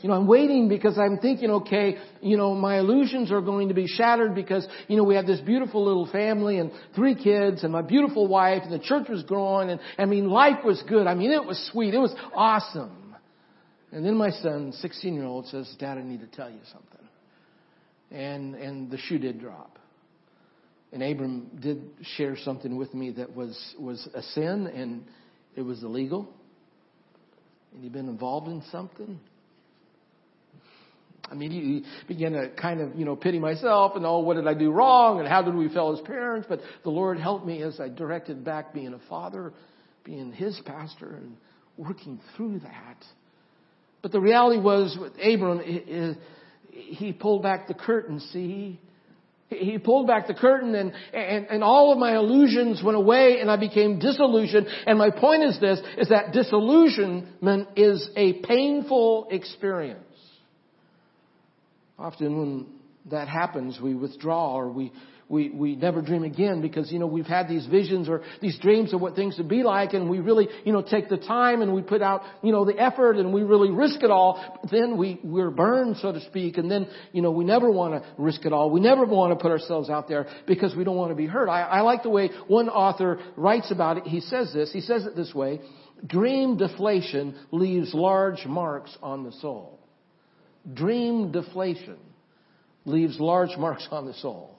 You 0.00 0.08
know, 0.08 0.16
I'm 0.16 0.26
waiting 0.26 0.68
because 0.68 0.98
I'm 0.98 1.18
thinking, 1.18 1.50
okay, 1.50 1.96
you 2.20 2.36
know, 2.36 2.54
my 2.54 2.78
illusions 2.78 3.30
are 3.30 3.40
going 3.40 3.68
to 3.68 3.74
be 3.74 3.86
shattered 3.86 4.34
because, 4.34 4.66
you 4.88 4.96
know, 4.96 5.04
we 5.04 5.14
have 5.14 5.26
this 5.26 5.40
beautiful 5.40 5.84
little 5.84 6.10
family 6.10 6.58
and 6.58 6.72
three 6.94 7.14
kids 7.14 7.62
and 7.62 7.72
my 7.72 7.82
beautiful 7.82 8.26
wife 8.26 8.62
and 8.64 8.72
the 8.72 8.78
church 8.78 9.08
was 9.08 9.22
growing 9.22 9.70
and, 9.70 9.80
I 9.98 10.06
mean, 10.06 10.28
life 10.28 10.64
was 10.64 10.82
good. 10.88 11.06
I 11.06 11.14
mean, 11.14 11.30
it 11.30 11.44
was 11.44 11.70
sweet. 11.72 11.94
It 11.94 11.98
was 11.98 12.14
awesome. 12.34 13.03
And 13.94 14.04
then 14.04 14.16
my 14.16 14.30
son, 14.30 14.72
16 14.72 15.14
year 15.14 15.24
old, 15.24 15.46
says, 15.46 15.72
Dad, 15.78 15.98
I 15.98 16.02
need 16.02 16.18
to 16.18 16.26
tell 16.26 16.50
you 16.50 16.58
something. 16.72 17.08
And, 18.10 18.56
and 18.56 18.90
the 18.90 18.98
shoe 18.98 19.18
did 19.18 19.40
drop. 19.40 19.78
And 20.92 21.00
Abram 21.00 21.48
did 21.62 21.90
share 22.16 22.36
something 22.36 22.76
with 22.76 22.92
me 22.92 23.12
that 23.12 23.36
was, 23.36 23.56
was 23.78 24.08
a 24.12 24.22
sin 24.22 24.66
and 24.66 25.04
it 25.54 25.62
was 25.62 25.84
illegal. 25.84 26.28
And 27.72 27.84
he'd 27.84 27.92
been 27.92 28.08
involved 28.08 28.48
in 28.48 28.64
something. 28.72 29.20
I 31.30 31.36
he 31.52 31.84
began 32.08 32.32
to 32.32 32.50
kind 32.50 32.80
of, 32.80 32.96
you 32.96 33.04
know, 33.04 33.14
pity 33.14 33.38
myself 33.38 33.92
and, 33.94 34.04
oh, 34.04 34.18
what 34.18 34.34
did 34.34 34.48
I 34.48 34.54
do 34.54 34.72
wrong 34.72 35.20
and 35.20 35.28
how 35.28 35.40
did 35.40 35.54
we 35.54 35.68
fail 35.68 35.96
as 35.96 36.04
parents? 36.04 36.48
But 36.48 36.60
the 36.82 36.90
Lord 36.90 37.20
helped 37.20 37.46
me 37.46 37.62
as 37.62 37.78
I 37.78 37.90
directed 37.90 38.44
back 38.44 38.74
being 38.74 38.92
a 38.92 39.00
father, 39.08 39.52
being 40.02 40.32
his 40.32 40.60
pastor 40.66 41.14
and 41.14 41.36
working 41.76 42.20
through 42.36 42.58
that. 42.58 43.04
But 44.04 44.12
the 44.12 44.20
reality 44.20 44.60
was 44.60 44.98
with 45.00 45.14
Abram, 45.14 46.18
he 46.70 47.14
pulled 47.14 47.42
back 47.42 47.68
the 47.68 47.72
curtain, 47.72 48.20
see? 48.20 48.78
He 49.48 49.78
pulled 49.78 50.06
back 50.06 50.26
the 50.26 50.34
curtain 50.34 50.74
and, 50.74 50.92
and, 51.14 51.46
and 51.46 51.64
all 51.64 51.90
of 51.90 51.96
my 51.96 52.14
illusions 52.14 52.82
went 52.84 52.98
away 52.98 53.40
and 53.40 53.50
I 53.50 53.56
became 53.56 53.98
disillusioned. 53.98 54.66
And 54.86 54.98
my 54.98 55.08
point 55.08 55.44
is 55.44 55.58
this, 55.58 55.80
is 55.96 56.10
that 56.10 56.34
disillusionment 56.34 57.68
is 57.76 58.06
a 58.14 58.42
painful 58.42 59.28
experience. 59.30 60.04
Often 61.98 62.38
when 62.38 62.66
that 63.10 63.28
happens, 63.28 63.80
we 63.80 63.94
withdraw 63.94 64.54
or 64.54 64.68
we, 64.68 64.92
we, 65.28 65.50
we 65.50 65.76
never 65.76 66.02
dream 66.02 66.22
again 66.22 66.60
because, 66.60 66.92
you 66.92 66.98
know, 66.98 67.06
we've 67.06 67.26
had 67.26 67.48
these 67.48 67.66
visions 67.66 68.08
or 68.08 68.22
these 68.40 68.58
dreams 68.58 68.92
of 68.92 69.00
what 69.00 69.14
things 69.14 69.38
would 69.38 69.48
be 69.48 69.62
like 69.62 69.94
and 69.94 70.10
we 70.10 70.20
really, 70.20 70.48
you 70.64 70.72
know, 70.72 70.82
take 70.82 71.08
the 71.08 71.16
time 71.16 71.62
and 71.62 71.74
we 71.74 71.82
put 71.82 72.02
out, 72.02 72.22
you 72.42 72.52
know, 72.52 72.64
the 72.64 72.78
effort 72.78 73.16
and 73.16 73.32
we 73.32 73.42
really 73.42 73.70
risk 73.70 74.02
it 74.02 74.10
all. 74.10 74.58
But 74.60 74.70
then 74.70 74.98
we, 74.98 75.18
we're 75.24 75.50
burned, 75.50 75.96
so 75.96 76.12
to 76.12 76.20
speak. 76.26 76.58
And 76.58 76.70
then, 76.70 76.88
you 77.12 77.22
know, 77.22 77.30
we 77.30 77.44
never 77.44 77.70
want 77.70 77.94
to 77.94 78.08
risk 78.18 78.44
it 78.44 78.52
all. 78.52 78.70
We 78.70 78.80
never 78.80 79.04
want 79.06 79.36
to 79.36 79.42
put 79.42 79.50
ourselves 79.50 79.88
out 79.88 80.08
there 80.08 80.26
because 80.46 80.76
we 80.76 80.84
don't 80.84 80.96
want 80.96 81.10
to 81.10 81.16
be 81.16 81.26
hurt. 81.26 81.48
I, 81.48 81.62
I 81.62 81.80
like 81.80 82.02
the 82.02 82.10
way 82.10 82.30
one 82.46 82.68
author 82.68 83.18
writes 83.36 83.70
about 83.70 83.98
it. 83.98 84.04
He 84.04 84.20
says 84.20 84.52
this, 84.52 84.72
he 84.72 84.80
says 84.80 85.06
it 85.06 85.16
this 85.16 85.34
way, 85.34 85.60
dream 86.06 86.58
deflation 86.58 87.38
leaves 87.50 87.94
large 87.94 88.44
marks 88.44 88.96
on 89.02 89.24
the 89.24 89.32
soul. 89.32 89.80
Dream 90.72 91.32
deflation 91.32 91.98
leaves 92.84 93.18
large 93.18 93.56
marks 93.56 93.86
on 93.90 94.06
the 94.06 94.14
soul. 94.14 94.53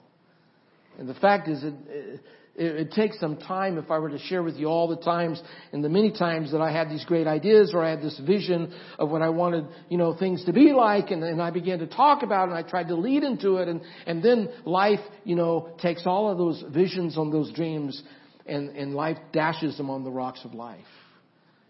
And 0.98 1.08
the 1.08 1.14
fact 1.14 1.48
is, 1.48 1.62
it, 1.62 1.74
it, 1.88 2.20
it, 2.56 2.92
takes 2.92 3.20
some 3.20 3.36
time 3.36 3.76
if 3.76 3.90
I 3.90 3.98
were 3.98 4.08
to 4.08 4.18
share 4.18 4.42
with 4.42 4.56
you 4.56 4.66
all 4.66 4.88
the 4.88 4.96
times 4.96 5.42
and 5.72 5.84
the 5.84 5.90
many 5.90 6.10
times 6.10 6.52
that 6.52 6.60
I 6.60 6.72
had 6.72 6.88
these 6.88 7.04
great 7.04 7.26
ideas 7.26 7.72
or 7.74 7.84
I 7.84 7.90
had 7.90 8.00
this 8.00 8.18
vision 8.26 8.72
of 8.98 9.10
what 9.10 9.20
I 9.20 9.28
wanted, 9.28 9.66
you 9.90 9.98
know, 9.98 10.16
things 10.16 10.44
to 10.46 10.52
be 10.52 10.72
like 10.72 11.10
and, 11.10 11.22
and 11.22 11.42
I 11.42 11.50
began 11.50 11.80
to 11.80 11.86
talk 11.86 12.22
about 12.22 12.48
it 12.48 12.56
and 12.56 12.66
I 12.66 12.68
tried 12.68 12.88
to 12.88 12.96
lead 12.96 13.24
into 13.24 13.56
it 13.56 13.68
and, 13.68 13.82
and 14.06 14.22
then 14.22 14.48
life, 14.64 15.00
you 15.24 15.36
know, 15.36 15.68
takes 15.82 16.06
all 16.06 16.30
of 16.30 16.38
those 16.38 16.64
visions 16.72 17.18
on 17.18 17.30
those 17.30 17.52
dreams 17.52 18.02
and, 18.46 18.70
and 18.70 18.94
life 18.94 19.18
dashes 19.32 19.76
them 19.76 19.90
on 19.90 20.02
the 20.02 20.10
rocks 20.10 20.40
of 20.44 20.54
life. 20.54 20.80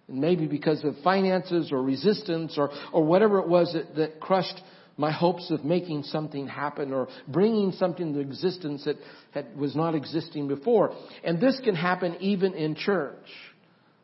And 0.08 0.18
maybe 0.20 0.46
because 0.46 0.84
of 0.84 0.94
finances 1.02 1.72
or 1.72 1.82
resistance 1.82 2.54
or, 2.56 2.70
or 2.92 3.02
whatever 3.02 3.40
it 3.40 3.48
was 3.48 3.72
that, 3.72 3.96
that 3.96 4.20
crushed 4.20 4.60
my 4.96 5.10
hopes 5.10 5.50
of 5.50 5.64
making 5.64 6.04
something 6.04 6.46
happen 6.46 6.92
or 6.92 7.08
bringing 7.28 7.72
something 7.72 8.14
to 8.14 8.20
existence 8.20 8.84
that, 8.84 8.96
that 9.34 9.56
was 9.56 9.76
not 9.76 9.94
existing 9.94 10.48
before. 10.48 10.96
And 11.22 11.40
this 11.40 11.60
can 11.62 11.74
happen 11.74 12.16
even 12.20 12.54
in 12.54 12.74
church. 12.74 13.28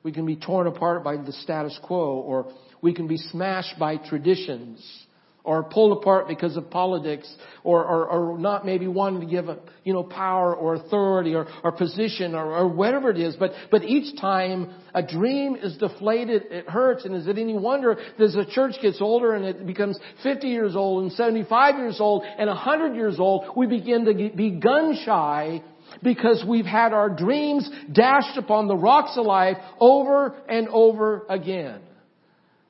We 0.02 0.12
can 0.12 0.26
be 0.26 0.36
torn 0.36 0.66
apart 0.66 1.04
by 1.04 1.16
the 1.16 1.32
status 1.32 1.78
quo 1.82 2.20
or 2.20 2.52
we 2.82 2.92
can 2.92 3.06
be 3.06 3.16
smashed 3.16 3.78
by 3.78 3.96
traditions 3.96 5.01
or 5.44 5.64
pulled 5.64 5.98
apart 5.98 6.28
because 6.28 6.56
of 6.56 6.70
politics 6.70 7.32
or, 7.64 7.84
or, 7.84 8.06
or 8.06 8.38
not 8.38 8.64
maybe 8.64 8.86
wanting 8.86 9.20
to 9.20 9.26
give 9.26 9.48
a, 9.48 9.58
you 9.82 9.92
know, 9.92 10.04
power 10.04 10.54
or 10.54 10.74
authority 10.74 11.34
or, 11.34 11.46
or 11.64 11.72
position 11.72 12.34
or, 12.34 12.54
or 12.54 12.68
whatever 12.68 13.10
it 13.10 13.18
is. 13.18 13.34
But, 13.36 13.52
but 13.70 13.82
each 13.82 14.20
time 14.20 14.72
a 14.94 15.02
dream 15.02 15.56
is 15.56 15.76
deflated, 15.78 16.44
it 16.50 16.68
hurts. 16.68 17.04
And 17.04 17.14
is 17.16 17.26
it 17.26 17.38
any 17.38 17.54
wonder 17.54 17.96
that 18.18 18.24
as 18.24 18.34
the 18.34 18.46
church 18.52 18.74
gets 18.80 19.00
older 19.00 19.34
and 19.34 19.44
it 19.44 19.66
becomes 19.66 19.98
50 20.22 20.46
years 20.46 20.76
old 20.76 21.02
and 21.02 21.12
75 21.12 21.76
years 21.76 21.96
old 21.98 22.24
and 22.24 22.48
100 22.48 22.94
years 22.94 23.18
old, 23.18 23.56
we 23.56 23.66
begin 23.66 24.04
to 24.04 24.36
be 24.36 24.50
gun 24.50 24.96
shy 25.04 25.62
because 26.04 26.44
we've 26.48 26.64
had 26.64 26.92
our 26.92 27.10
dreams 27.10 27.68
dashed 27.92 28.38
upon 28.38 28.68
the 28.68 28.76
rocks 28.76 29.16
of 29.16 29.26
life 29.26 29.56
over 29.80 30.34
and 30.48 30.68
over 30.68 31.26
again. 31.28 31.80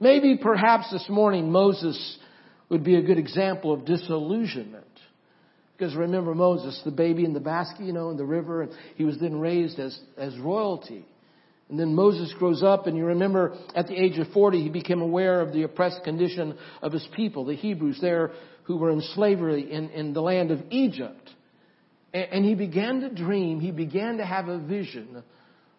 Maybe 0.00 0.37
perhaps 0.43 0.91
this 0.91 1.07
morning 1.09 1.52
Moses 1.52 2.19
would 2.73 2.83
be 2.83 2.97
a 2.97 3.02
good 3.02 3.19
example 3.19 3.71
of 3.71 3.85
disillusionment. 3.85 4.87
Because 5.76 5.95
remember 5.95 6.35
Moses, 6.35 6.81
the 6.87 6.91
baby 6.91 7.23
in 7.23 7.35
the 7.35 7.41
basket, 7.41 7.85
you 7.85 7.93
know, 7.93 8.09
in 8.09 8.17
the 8.17 8.25
river, 8.25 8.62
and 8.62 8.73
he 8.97 9.05
was 9.05 9.19
then 9.21 9.38
raised 9.38 9.79
as, 9.79 9.97
as 10.17 10.37
royalty. 10.38 11.05
And 11.69 11.79
then 11.79 11.95
Moses 11.95 12.35
grows 12.38 12.62
up, 12.62 12.87
and 12.87 12.97
you 12.97 13.05
remember 13.05 13.59
at 13.75 13.88
the 13.88 13.95
age 13.95 14.19
of 14.19 14.29
40, 14.29 14.62
he 14.62 14.71
became 14.71 15.02
aware 15.02 15.43
of 15.43 15.52
the 15.52 15.64
oppressed 15.64 16.02
condition 16.02 16.57
of 16.81 16.93
his 16.93 17.07
people, 17.14 17.45
the 17.45 17.55
Hebrews 17.55 17.99
there 18.00 18.33
who 18.64 18.79
were 18.79 18.91
in 18.91 19.02
slavery 19.14 19.71
in, 19.71 19.91
in 19.91 20.14
the 20.14 20.23
land 20.23 20.50
of 20.50 20.61
Egypt. 20.71 21.31
And, 22.14 22.26
and 22.33 22.45
he 22.45 22.55
began 22.55 23.00
to 23.00 23.11
dream, 23.11 23.61
he 23.61 23.71
began 23.71 24.17
to 24.17 24.25
have 24.25 24.49
a 24.49 24.59
vision 24.59 25.23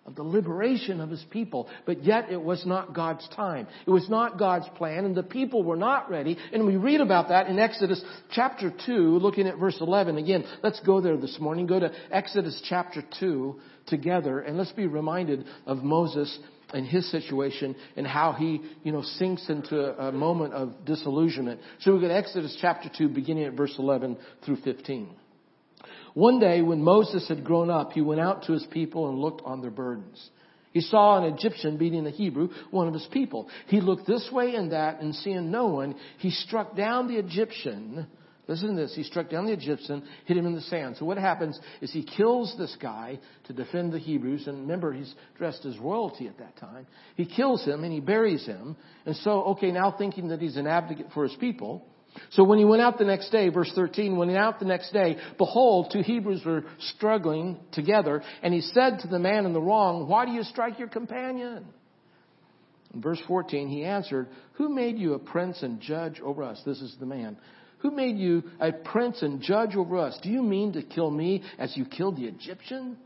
of 0.06 0.16
the 0.16 0.24
liberation 0.24 1.00
of 1.00 1.10
his 1.10 1.24
people. 1.30 1.70
But 1.86 2.04
yet 2.04 2.30
it 2.30 2.42
was 2.42 2.66
not 2.66 2.94
God's 2.94 3.28
time. 3.30 3.68
It 3.88 3.90
was 3.90 4.10
not 4.10 4.38
God's 4.38 4.68
plan, 4.76 5.06
and 5.06 5.16
the 5.16 5.24
people 5.24 5.64
were 5.64 5.78
not 5.78 6.10
ready. 6.10 6.38
And 6.52 6.66
we 6.66 6.76
read 6.76 7.00
about 7.00 7.30
that 7.30 7.48
in 7.48 7.58
Exodus 7.58 8.04
chapter 8.32 8.74
2, 8.86 8.92
looking 9.20 9.48
at 9.48 9.58
verse 9.58 9.78
11. 9.80 10.18
Again, 10.18 10.44
let's 10.62 10.80
go 10.82 11.00
there 11.00 11.18
this 11.18 11.38
morning. 11.40 11.68
Go 11.68 11.80
to 11.80 11.92
Exodus 12.12 12.62
chapter 12.68 13.04
2 13.20 13.60
together, 13.88 14.40
and 14.40 14.58
let's 14.58 14.74
be 14.74 14.88
reminded 14.88 15.46
of 15.66 15.84
Moses 15.84 16.38
and 16.74 16.86
his 16.86 17.10
situation 17.12 17.76
and 17.96 18.06
how 18.06 18.34
he, 18.34 18.62
you 18.84 18.92
know, 18.92 19.04
sinks 19.04 19.48
into 19.48 19.80
a 19.80 20.12
moment 20.12 20.54
of 20.54 20.86
disillusionment. 20.86 21.62
So 21.80 21.94
we 21.94 22.02
go 22.02 22.08
to 22.08 22.16
Exodus 22.16 22.58
chapter 22.60 22.90
2, 22.98 23.10
beginning 23.10 23.46
at 23.46 23.54
verse 23.54 23.76
11 23.78 24.18
through 24.44 24.58
15. 24.58 25.10
One 26.14 26.40
day 26.40 26.62
when 26.62 26.84
Moses 26.84 27.28
had 27.28 27.44
grown 27.44 27.70
up, 27.70 27.94
he 27.94 28.02
went 28.02 28.22
out 28.22 28.44
to 28.44 28.54
his 28.54 28.66
people 28.72 29.10
and 29.10 29.20
looked 29.20 29.42
on 29.46 29.62
their 29.62 29.72
burdens. 29.72 30.30
He 30.72 30.82
saw 30.82 31.18
an 31.18 31.34
Egyptian 31.34 31.78
beating 31.78 32.06
a 32.08 32.12
Hebrew, 32.12 32.50
one 32.72 32.88
of 32.88 32.94
his 32.94 33.08
people. 33.12 33.48
He 33.68 33.80
looked 33.80 34.08
this 34.08 34.30
way 34.32 34.56
and 34.56 34.72
that 34.72 35.02
and 35.02 35.14
seeing 35.16 35.52
no 35.52 35.68
one, 35.68 35.96
he 36.18 36.32
struck 36.32 36.76
down 36.76 37.08
the 37.08 37.18
Egyptian. 37.18 38.08
Listen 38.48 38.76
to 38.76 38.82
this. 38.82 38.94
He 38.96 39.04
struck 39.04 39.30
down 39.30 39.46
the 39.46 39.54
Egyptian, 39.54 40.04
hit 40.26 40.36
him 40.36 40.46
in 40.46 40.56
the 40.56 40.62
sand. 40.62 40.98
So 40.98 41.06
what 41.06 41.18
happens 41.18 41.58
is 41.80 41.94
he 41.94 42.04
kills 42.04 42.54
this 42.58 42.76
guy 42.82 43.20
to 43.46 43.54
defend 43.54 43.94
the 43.94 44.00
Hebrews. 44.00 44.48
And 44.48 44.62
remember, 44.62 44.92
he's 44.92 45.14
dressed 45.38 45.64
as 45.66 45.78
royalty 45.78 46.28
at 46.28 46.40
that 46.40 46.58
time. 46.58 46.86
He 47.16 47.26
kills 47.26 47.64
him 47.64 47.84
and 47.84 47.94
he 47.94 48.02
buries 48.02 48.46
him. 48.46 48.76
And 49.06 49.16
so, 49.18 49.44
okay, 49.44 49.72
now 49.72 49.96
thinking 49.98 50.30
that 50.30 50.42
he's 50.42 50.58
an 50.58 50.68
advocate 50.68 51.08
for 51.14 51.24
his 51.24 51.36
people, 51.36 51.86
so 52.32 52.44
when 52.44 52.60
he 52.60 52.66
went 52.66 52.82
out 52.82 52.98
the 52.98 53.06
next 53.06 53.30
day, 53.30 53.50
verse 53.50 53.72
13, 53.76 54.18
when 54.18 54.30
he 54.30 54.36
went 54.36 54.46
out 54.46 54.60
the 54.60 54.66
next 54.66 54.92
day, 54.92 55.18
behold, 55.38 55.92
two 55.92 56.02
Hebrews 56.02 56.44
were 56.46 56.64
struggling 56.96 57.58
together, 57.72 58.24
and 58.42 58.54
he 58.54 58.62
said 58.62 59.00
to 59.00 59.08
the 59.08 59.20
man 59.20 59.46
in 59.46 59.54
the 59.54 59.62
wrong, 59.62 60.08
why 60.08 60.26
do 60.26 60.32
you 60.32 60.44
strike 60.44 60.80
your 60.80 60.88
companion? 60.88 61.66
In 62.94 63.02
verse 63.02 63.22
14, 63.28 63.68
he 63.68 63.84
answered, 63.84 64.28
who 64.54 64.70
made 64.70 64.98
you 64.98 65.14
a 65.14 65.20
prince 65.20 65.64
and 65.64 65.80
judge 65.80 66.20
over 66.22 66.44
us? 66.44 66.62
This 66.66 66.82
is 66.82 66.96
the 67.00 67.06
man. 67.06 67.38
Who 67.80 67.92
made 67.92 68.18
you 68.18 68.44
a 68.60 68.72
prince 68.72 69.22
and 69.22 69.42
judge 69.42 69.76
over 69.76 69.98
us? 69.98 70.18
Do 70.22 70.30
you 70.30 70.42
mean 70.42 70.74
to 70.74 70.84
kill 70.84 71.12
me 71.12 71.44
as 71.58 71.76
you 71.76 71.86
killed 71.86 72.18
the 72.18 72.26
Egyptian? 72.26 72.98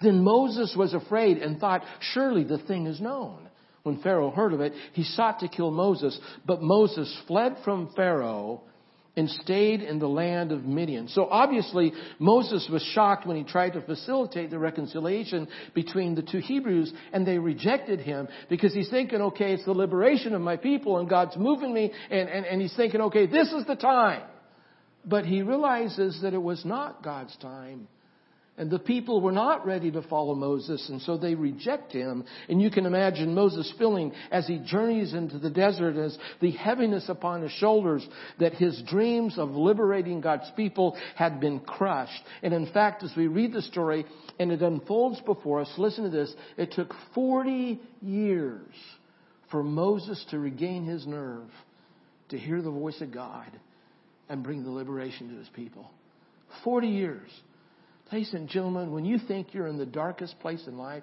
Then 0.00 0.22
Moses 0.22 0.74
was 0.76 0.94
afraid 0.94 1.38
and 1.38 1.58
thought, 1.58 1.82
surely 2.12 2.44
the 2.44 2.58
thing 2.58 2.86
is 2.86 3.00
known. 3.00 3.48
When 3.82 3.98
Pharaoh 4.00 4.30
heard 4.30 4.52
of 4.52 4.60
it, 4.60 4.72
he 4.92 5.02
sought 5.02 5.40
to 5.40 5.48
kill 5.48 5.70
Moses, 5.70 6.18
but 6.46 6.62
Moses 6.62 7.14
fled 7.26 7.56
from 7.64 7.90
Pharaoh 7.96 8.62
and 9.16 9.28
stayed 9.28 9.82
in 9.82 9.98
the 9.98 10.08
land 10.08 10.52
of 10.52 10.64
Midian. 10.64 11.08
So 11.08 11.26
obviously, 11.26 11.92
Moses 12.18 12.66
was 12.72 12.82
shocked 12.94 13.26
when 13.26 13.36
he 13.36 13.44
tried 13.44 13.74
to 13.74 13.82
facilitate 13.82 14.50
the 14.50 14.58
reconciliation 14.58 15.48
between 15.74 16.14
the 16.14 16.22
two 16.22 16.38
Hebrews, 16.38 16.92
and 17.12 17.26
they 17.26 17.38
rejected 17.38 18.00
him 18.00 18.28
because 18.48 18.72
he's 18.72 18.88
thinking, 18.88 19.20
okay, 19.20 19.52
it's 19.52 19.64
the 19.64 19.72
liberation 19.72 20.34
of 20.34 20.40
my 20.40 20.56
people, 20.56 20.98
and 20.98 21.08
God's 21.08 21.36
moving 21.36 21.74
me, 21.74 21.92
and, 22.10 22.28
and, 22.28 22.46
and 22.46 22.62
he's 22.62 22.74
thinking, 22.74 23.02
okay, 23.02 23.26
this 23.26 23.52
is 23.52 23.66
the 23.66 23.76
time. 23.76 24.22
But 25.04 25.26
he 25.26 25.42
realizes 25.42 26.20
that 26.22 26.32
it 26.32 26.42
was 26.42 26.64
not 26.64 27.02
God's 27.02 27.36
time. 27.36 27.88
And 28.58 28.70
the 28.70 28.78
people 28.78 29.22
were 29.22 29.32
not 29.32 29.64
ready 29.64 29.90
to 29.92 30.02
follow 30.02 30.34
Moses, 30.34 30.86
and 30.90 31.00
so 31.00 31.16
they 31.16 31.34
reject 31.34 31.90
him. 31.90 32.24
And 32.50 32.60
you 32.60 32.70
can 32.70 32.84
imagine 32.84 33.34
Moses 33.34 33.72
feeling 33.78 34.12
as 34.30 34.46
he 34.46 34.58
journeys 34.58 35.14
into 35.14 35.38
the 35.38 35.48
desert 35.48 35.96
as 35.96 36.16
the 36.40 36.50
heaviness 36.50 37.08
upon 37.08 37.40
his 37.40 37.52
shoulders 37.52 38.06
that 38.40 38.52
his 38.52 38.82
dreams 38.82 39.38
of 39.38 39.50
liberating 39.52 40.20
God's 40.20 40.50
people 40.54 40.98
had 41.16 41.40
been 41.40 41.60
crushed. 41.60 42.22
And 42.42 42.52
in 42.52 42.70
fact, 42.70 43.02
as 43.02 43.12
we 43.16 43.26
read 43.26 43.54
the 43.54 43.62
story 43.62 44.04
and 44.38 44.52
it 44.52 44.60
unfolds 44.60 45.20
before 45.22 45.62
us, 45.62 45.72
listen 45.78 46.04
to 46.04 46.10
this, 46.10 46.34
it 46.58 46.72
took 46.72 46.94
40 47.14 47.80
years 48.02 48.74
for 49.50 49.62
Moses 49.62 50.22
to 50.30 50.38
regain 50.38 50.84
his 50.84 51.06
nerve, 51.06 51.48
to 52.28 52.38
hear 52.38 52.60
the 52.60 52.70
voice 52.70 53.00
of 53.00 53.12
God, 53.12 53.50
and 54.28 54.42
bring 54.42 54.62
the 54.62 54.70
liberation 54.70 55.30
to 55.30 55.38
his 55.38 55.48
people. 55.48 55.90
40 56.64 56.88
years. 56.88 57.30
Ladies 58.12 58.34
and 58.34 58.46
gentlemen, 58.46 58.92
when 58.92 59.06
you 59.06 59.18
think 59.26 59.54
you're 59.54 59.68
in 59.68 59.78
the 59.78 59.86
darkest 59.86 60.38
place 60.40 60.62
in 60.66 60.76
life, 60.76 61.02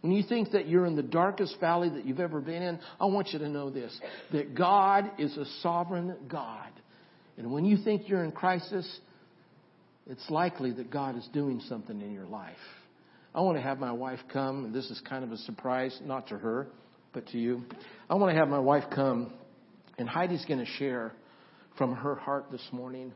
when 0.00 0.12
you 0.12 0.24
think 0.24 0.50
that 0.50 0.66
you're 0.66 0.86
in 0.86 0.96
the 0.96 1.04
darkest 1.04 1.60
valley 1.60 1.88
that 1.88 2.04
you've 2.04 2.18
ever 2.18 2.40
been 2.40 2.62
in, 2.62 2.80
I 3.00 3.06
want 3.06 3.28
you 3.28 3.38
to 3.38 3.48
know 3.48 3.70
this 3.70 3.96
that 4.32 4.56
God 4.56 5.08
is 5.18 5.36
a 5.36 5.44
sovereign 5.62 6.16
God. 6.26 6.70
And 7.36 7.52
when 7.52 7.64
you 7.64 7.76
think 7.76 8.08
you're 8.08 8.24
in 8.24 8.32
crisis, 8.32 9.00
it's 10.08 10.28
likely 10.30 10.72
that 10.72 10.90
God 10.90 11.16
is 11.16 11.28
doing 11.32 11.60
something 11.68 12.00
in 12.00 12.12
your 12.12 12.26
life. 12.26 12.56
I 13.32 13.40
want 13.42 13.56
to 13.56 13.62
have 13.62 13.78
my 13.78 13.92
wife 13.92 14.18
come, 14.32 14.64
and 14.64 14.74
this 14.74 14.90
is 14.90 15.00
kind 15.08 15.22
of 15.22 15.30
a 15.30 15.36
surprise, 15.36 15.96
not 16.04 16.26
to 16.28 16.38
her, 16.38 16.66
but 17.12 17.24
to 17.28 17.38
you. 17.38 17.62
I 18.10 18.16
want 18.16 18.32
to 18.32 18.36
have 18.38 18.48
my 18.48 18.58
wife 18.58 18.84
come, 18.92 19.32
and 19.96 20.08
Heidi's 20.08 20.44
going 20.44 20.58
to 20.58 20.70
share 20.72 21.12
from 21.76 21.94
her 21.94 22.16
heart 22.16 22.46
this 22.50 22.66
morning 22.72 23.12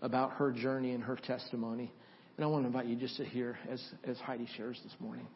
about 0.00 0.32
her 0.32 0.50
journey 0.50 0.90
and 0.90 1.04
her 1.04 1.14
testimony. 1.14 1.92
And 2.36 2.44
I 2.44 2.48
want 2.48 2.62
to 2.62 2.66
invite 2.68 2.86
you 2.86 2.96
just 2.96 3.16
to 3.18 3.24
hear 3.24 3.58
as, 3.70 3.82
as 4.04 4.18
Heidi 4.18 4.48
shares 4.56 4.80
this 4.82 4.94
morning. 5.00 5.26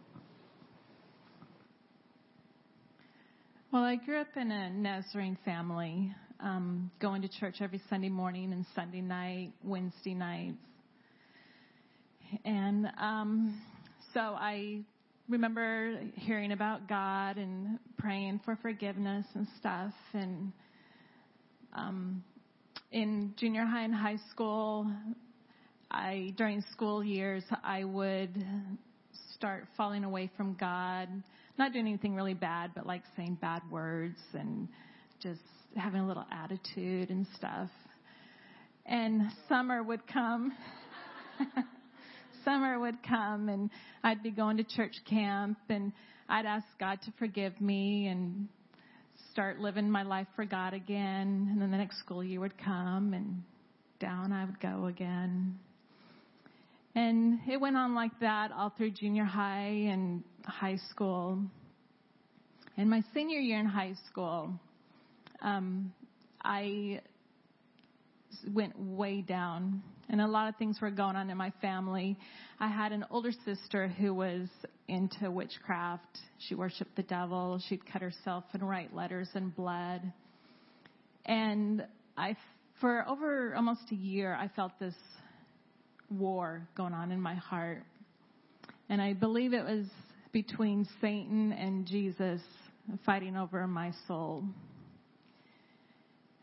Well, 3.70 3.82
I 3.82 3.96
grew 3.96 4.18
up 4.18 4.28
in 4.36 4.50
a 4.50 4.70
Nazarene 4.70 5.36
family, 5.44 6.14
um, 6.40 6.90
going 7.00 7.20
to 7.20 7.28
church 7.28 7.56
every 7.60 7.82
Sunday 7.90 8.08
morning 8.08 8.52
and 8.52 8.64
Sunday 8.74 9.02
night, 9.02 9.52
Wednesday 9.62 10.14
nights. 10.14 10.56
And 12.44 12.88
um, 12.98 13.60
so 14.14 14.20
I 14.20 14.80
remember 15.28 16.00
hearing 16.14 16.52
about 16.52 16.88
God 16.88 17.36
and 17.36 17.78
praying 17.98 18.40
for 18.44 18.56
forgiveness 18.62 19.26
and 19.34 19.46
stuff. 19.58 19.92
And 20.14 20.52
um, 21.74 22.24
in 22.90 23.34
junior 23.36 23.66
high 23.66 23.84
and 23.84 23.94
high 23.94 24.18
school, 24.30 24.90
I 25.90 26.32
during 26.36 26.62
school 26.72 27.02
years 27.04 27.44
I 27.64 27.84
would 27.84 28.44
start 29.34 29.66
falling 29.76 30.04
away 30.04 30.30
from 30.36 30.54
God, 30.54 31.08
not 31.58 31.72
doing 31.72 31.86
anything 31.86 32.14
really 32.14 32.34
bad, 32.34 32.72
but 32.74 32.86
like 32.86 33.02
saying 33.16 33.38
bad 33.40 33.62
words 33.70 34.18
and 34.32 34.68
just 35.22 35.40
having 35.76 36.00
a 36.00 36.06
little 36.06 36.26
attitude 36.30 37.10
and 37.10 37.26
stuff. 37.36 37.70
And 38.86 39.22
summer 39.48 39.82
would 39.82 40.06
come. 40.06 40.52
summer 42.44 42.78
would 42.78 43.02
come 43.02 43.48
and 43.48 43.70
I'd 44.02 44.22
be 44.22 44.30
going 44.30 44.56
to 44.58 44.64
church 44.64 44.94
camp 45.08 45.58
and 45.68 45.92
I'd 46.28 46.46
ask 46.46 46.66
God 46.78 47.00
to 47.02 47.12
forgive 47.18 47.60
me 47.60 48.06
and 48.06 48.48
start 49.32 49.58
living 49.58 49.90
my 49.90 50.02
life 50.02 50.26
for 50.34 50.44
God 50.44 50.72
again. 50.72 51.48
And 51.50 51.60
then 51.60 51.70
the 51.70 51.76
next 51.76 51.98
school 51.98 52.22
year 52.24 52.40
would 52.40 52.56
come 52.58 53.12
and 53.12 53.42
down 54.00 54.32
I 54.32 54.44
would 54.44 54.60
go 54.60 54.86
again. 54.86 55.58
And 56.96 57.40
it 57.46 57.60
went 57.60 57.76
on 57.76 57.94
like 57.94 58.18
that 58.20 58.52
all 58.52 58.70
through 58.70 58.92
junior 58.92 59.24
high 59.24 59.84
and 59.90 60.24
high 60.46 60.78
school. 60.90 61.38
In 62.78 62.88
my 62.88 63.02
senior 63.12 63.38
year 63.38 63.60
in 63.60 63.66
high 63.66 63.92
school, 64.08 64.58
um, 65.42 65.92
I 66.42 67.02
went 68.50 68.78
way 68.78 69.20
down, 69.20 69.82
and 70.08 70.22
a 70.22 70.26
lot 70.26 70.48
of 70.48 70.56
things 70.56 70.78
were 70.80 70.90
going 70.90 71.16
on 71.16 71.28
in 71.28 71.36
my 71.36 71.52
family. 71.60 72.16
I 72.58 72.68
had 72.68 72.92
an 72.92 73.04
older 73.10 73.32
sister 73.44 73.88
who 73.88 74.14
was 74.14 74.48
into 74.88 75.30
witchcraft. 75.30 76.18
She 76.48 76.54
worshiped 76.54 76.96
the 76.96 77.02
devil. 77.02 77.60
She'd 77.68 77.84
cut 77.84 78.00
herself 78.00 78.44
and 78.54 78.66
write 78.66 78.94
letters 78.94 79.28
in 79.34 79.50
blood. 79.50 80.00
And 81.26 81.84
I 82.16 82.38
for 82.80 83.06
over 83.06 83.54
almost 83.54 83.82
a 83.90 83.94
year, 83.96 84.34
I 84.34 84.48
felt 84.48 84.72
this 84.78 84.94
war 86.10 86.66
going 86.76 86.92
on 86.92 87.10
in 87.12 87.20
my 87.20 87.34
heart. 87.34 87.82
And 88.88 89.00
I 89.02 89.12
believe 89.12 89.52
it 89.52 89.64
was 89.64 89.86
between 90.32 90.86
Satan 91.00 91.52
and 91.52 91.86
Jesus 91.86 92.40
fighting 93.04 93.36
over 93.36 93.66
my 93.66 93.92
soul. 94.06 94.44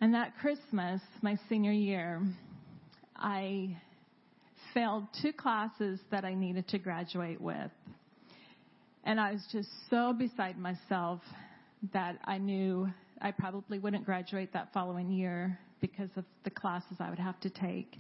And 0.02 0.14
that 0.14 0.34
Christmas, 0.40 1.02
my 1.22 1.38
senior 1.48 1.72
year, 1.72 2.22
I 3.16 3.78
failed 4.74 5.06
two 5.22 5.32
classes 5.32 6.00
that 6.12 6.26
I 6.26 6.34
needed 6.34 6.68
to 6.70 6.80
graduate 6.80 7.40
with. 7.40 7.72
And 9.06 9.20
I 9.20 9.32
was 9.32 9.42
just 9.52 9.70
so 9.90 10.14
beside 10.14 10.58
myself 10.58 11.22
that 11.94 12.18
I 12.26 12.38
knew 12.38 12.90
I 13.22 13.32
probably 13.32 13.80
wouldn't 13.80 14.06
graduate 14.06 14.52
that 14.54 14.74
following 14.74 15.12
year 15.12 15.58
because 15.82 16.10
of 16.16 16.26
the 16.44 16.50
classes 16.50 16.98
I 17.00 17.10
would 17.10 17.20
have 17.20 17.40
to 17.42 17.50
take. 17.50 17.98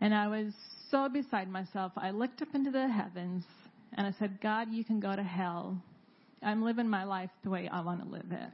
And 0.00 0.14
I 0.14 0.28
was 0.28 0.52
so 0.94 1.08
beside 1.08 1.50
myself, 1.50 1.90
I 1.96 2.12
looked 2.12 2.40
up 2.40 2.54
into 2.54 2.70
the 2.70 2.86
heavens 2.86 3.42
and 3.94 4.06
I 4.06 4.14
said, 4.16 4.40
God, 4.40 4.68
you 4.70 4.84
can 4.84 5.00
go 5.00 5.16
to 5.16 5.24
hell. 5.24 5.76
I'm 6.40 6.62
living 6.62 6.88
my 6.88 7.02
life 7.02 7.30
the 7.42 7.50
way 7.50 7.68
I 7.68 7.80
want 7.80 8.00
to 8.04 8.08
live 8.08 8.30
it. 8.30 8.50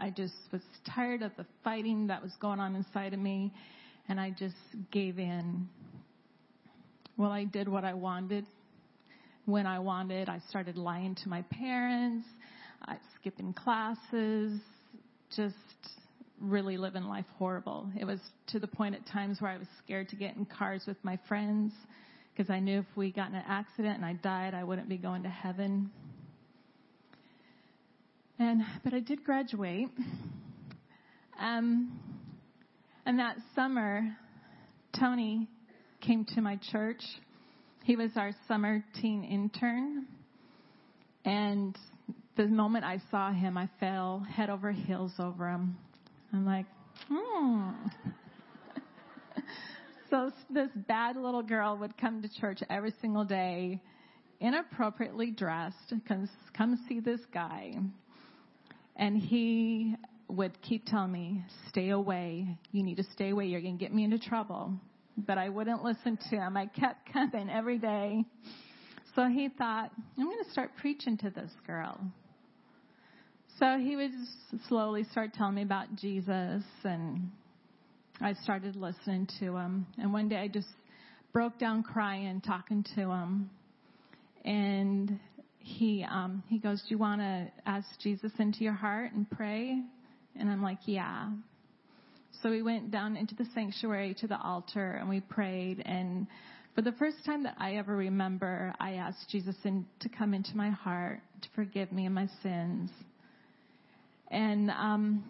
I 0.00 0.08
just 0.08 0.32
was 0.52 0.62
tired 0.94 1.20
of 1.20 1.32
the 1.36 1.44
fighting 1.62 2.06
that 2.06 2.22
was 2.22 2.32
going 2.40 2.60
on 2.60 2.76
inside 2.76 3.12
of 3.12 3.20
me 3.20 3.52
and 4.08 4.18
I 4.18 4.30
just 4.30 4.56
gave 4.90 5.18
in. 5.18 5.68
Well, 7.18 7.30
I 7.30 7.44
did 7.44 7.68
what 7.68 7.84
I 7.84 7.92
wanted 7.92 8.46
when 9.44 9.66
I 9.66 9.78
wanted. 9.78 10.30
I 10.30 10.40
started 10.48 10.78
lying 10.78 11.14
to 11.24 11.28
my 11.28 11.42
parents, 11.42 12.26
I 12.86 12.96
skipping 13.20 13.52
classes, 13.52 14.62
just 15.36 15.56
really 16.40 16.76
living 16.76 17.04
life 17.04 17.24
horrible. 17.38 17.90
It 17.98 18.04
was 18.04 18.20
to 18.48 18.58
the 18.58 18.66
point 18.66 18.94
at 18.94 19.06
times 19.06 19.40
where 19.40 19.50
I 19.50 19.58
was 19.58 19.68
scared 19.84 20.08
to 20.10 20.16
get 20.16 20.36
in 20.36 20.44
cars 20.46 20.84
with 20.86 20.96
my 21.02 21.18
friends 21.28 21.72
because 22.34 22.50
I 22.50 22.60
knew 22.60 22.80
if 22.80 22.96
we 22.96 23.10
got 23.10 23.30
in 23.30 23.34
an 23.34 23.44
accident 23.48 23.96
and 23.96 24.04
I 24.04 24.12
died, 24.14 24.54
I 24.54 24.62
wouldn't 24.62 24.88
be 24.88 24.98
going 24.98 25.22
to 25.22 25.28
heaven. 25.28 25.90
And 28.38 28.62
but 28.84 28.92
I 28.92 29.00
did 29.00 29.24
graduate. 29.24 29.88
Um, 31.38 31.98
and 33.06 33.18
that 33.18 33.36
summer, 33.54 34.16
Tony 34.98 35.48
came 36.00 36.24
to 36.34 36.40
my 36.40 36.58
church. 36.70 37.02
He 37.84 37.96
was 37.96 38.10
our 38.16 38.32
summer 38.48 38.84
teen 39.00 39.24
intern. 39.24 40.06
And 41.24 41.76
the 42.36 42.46
moment 42.46 42.84
I 42.84 43.00
saw 43.10 43.32
him, 43.32 43.56
I 43.56 43.68
fell 43.80 44.26
head 44.30 44.50
over 44.50 44.72
heels 44.72 45.12
over 45.18 45.48
him. 45.48 45.76
I'm 46.32 46.46
like, 46.46 46.66
hmm. 47.08 47.70
so 50.10 50.30
this 50.50 50.70
bad 50.88 51.16
little 51.16 51.42
girl 51.42 51.76
would 51.78 51.96
come 51.96 52.22
to 52.22 52.28
church 52.40 52.60
every 52.68 52.92
single 53.00 53.24
day, 53.24 53.80
inappropriately 54.40 55.30
dressed, 55.30 55.76
because 55.90 56.28
come 56.56 56.78
see 56.88 57.00
this 57.00 57.20
guy. 57.32 57.74
And 58.96 59.16
he 59.16 59.94
would 60.28 60.60
keep 60.62 60.86
telling 60.86 61.12
me, 61.12 61.44
stay 61.68 61.90
away. 61.90 62.58
You 62.72 62.82
need 62.82 62.96
to 62.96 63.04
stay 63.12 63.30
away. 63.30 63.46
You're 63.46 63.60
going 63.60 63.78
to 63.78 63.84
get 63.84 63.94
me 63.94 64.04
into 64.04 64.18
trouble. 64.18 64.72
But 65.16 65.38
I 65.38 65.48
wouldn't 65.48 65.82
listen 65.82 66.18
to 66.30 66.36
him. 66.36 66.56
I 66.56 66.66
kept 66.66 67.12
coming 67.12 67.48
every 67.48 67.78
day. 67.78 68.24
So 69.14 69.28
he 69.28 69.48
thought, 69.48 69.90
I'm 70.18 70.24
going 70.24 70.44
to 70.44 70.50
start 70.50 70.72
preaching 70.78 71.16
to 71.18 71.30
this 71.30 71.50
girl. 71.66 71.98
So 73.58 73.78
he 73.78 73.96
would 73.96 74.10
slowly 74.68 75.04
start 75.04 75.32
telling 75.32 75.54
me 75.54 75.62
about 75.62 75.96
Jesus, 75.96 76.62
and 76.84 77.30
I 78.20 78.34
started 78.44 78.76
listening 78.76 79.28
to 79.40 79.56
him. 79.56 79.86
And 79.96 80.12
one 80.12 80.28
day 80.28 80.36
I 80.36 80.48
just 80.48 80.68
broke 81.32 81.58
down 81.58 81.82
crying, 81.82 82.42
talking 82.42 82.84
to 82.96 83.10
him. 83.10 83.48
And 84.44 85.18
he 85.58 86.04
um, 86.04 86.42
he 86.48 86.58
goes, 86.58 86.82
"Do 86.82 86.88
you 86.90 86.98
want 86.98 87.22
to 87.22 87.50
ask 87.64 87.88
Jesus 88.00 88.30
into 88.38 88.62
your 88.62 88.74
heart 88.74 89.12
and 89.12 89.28
pray?" 89.30 89.80
And 90.38 90.50
I'm 90.50 90.62
like, 90.62 90.80
"Yeah." 90.84 91.30
So 92.42 92.50
we 92.50 92.60
went 92.60 92.90
down 92.90 93.16
into 93.16 93.34
the 93.34 93.46
sanctuary 93.54 94.14
to 94.20 94.26
the 94.26 94.38
altar 94.38 94.98
and 95.00 95.08
we 95.08 95.20
prayed. 95.20 95.82
And 95.86 96.26
for 96.74 96.82
the 96.82 96.92
first 96.92 97.24
time 97.24 97.44
that 97.44 97.54
I 97.58 97.76
ever 97.76 97.96
remember, 97.96 98.74
I 98.78 98.94
asked 98.94 99.30
Jesus 99.30 99.56
in, 99.64 99.86
to 100.00 100.10
come 100.10 100.34
into 100.34 100.54
my 100.54 100.68
heart 100.68 101.20
to 101.40 101.48
forgive 101.54 101.90
me 101.90 102.04
of 102.04 102.12
my 102.12 102.28
sins. 102.42 102.90
And 104.30 104.70
um, 104.70 105.24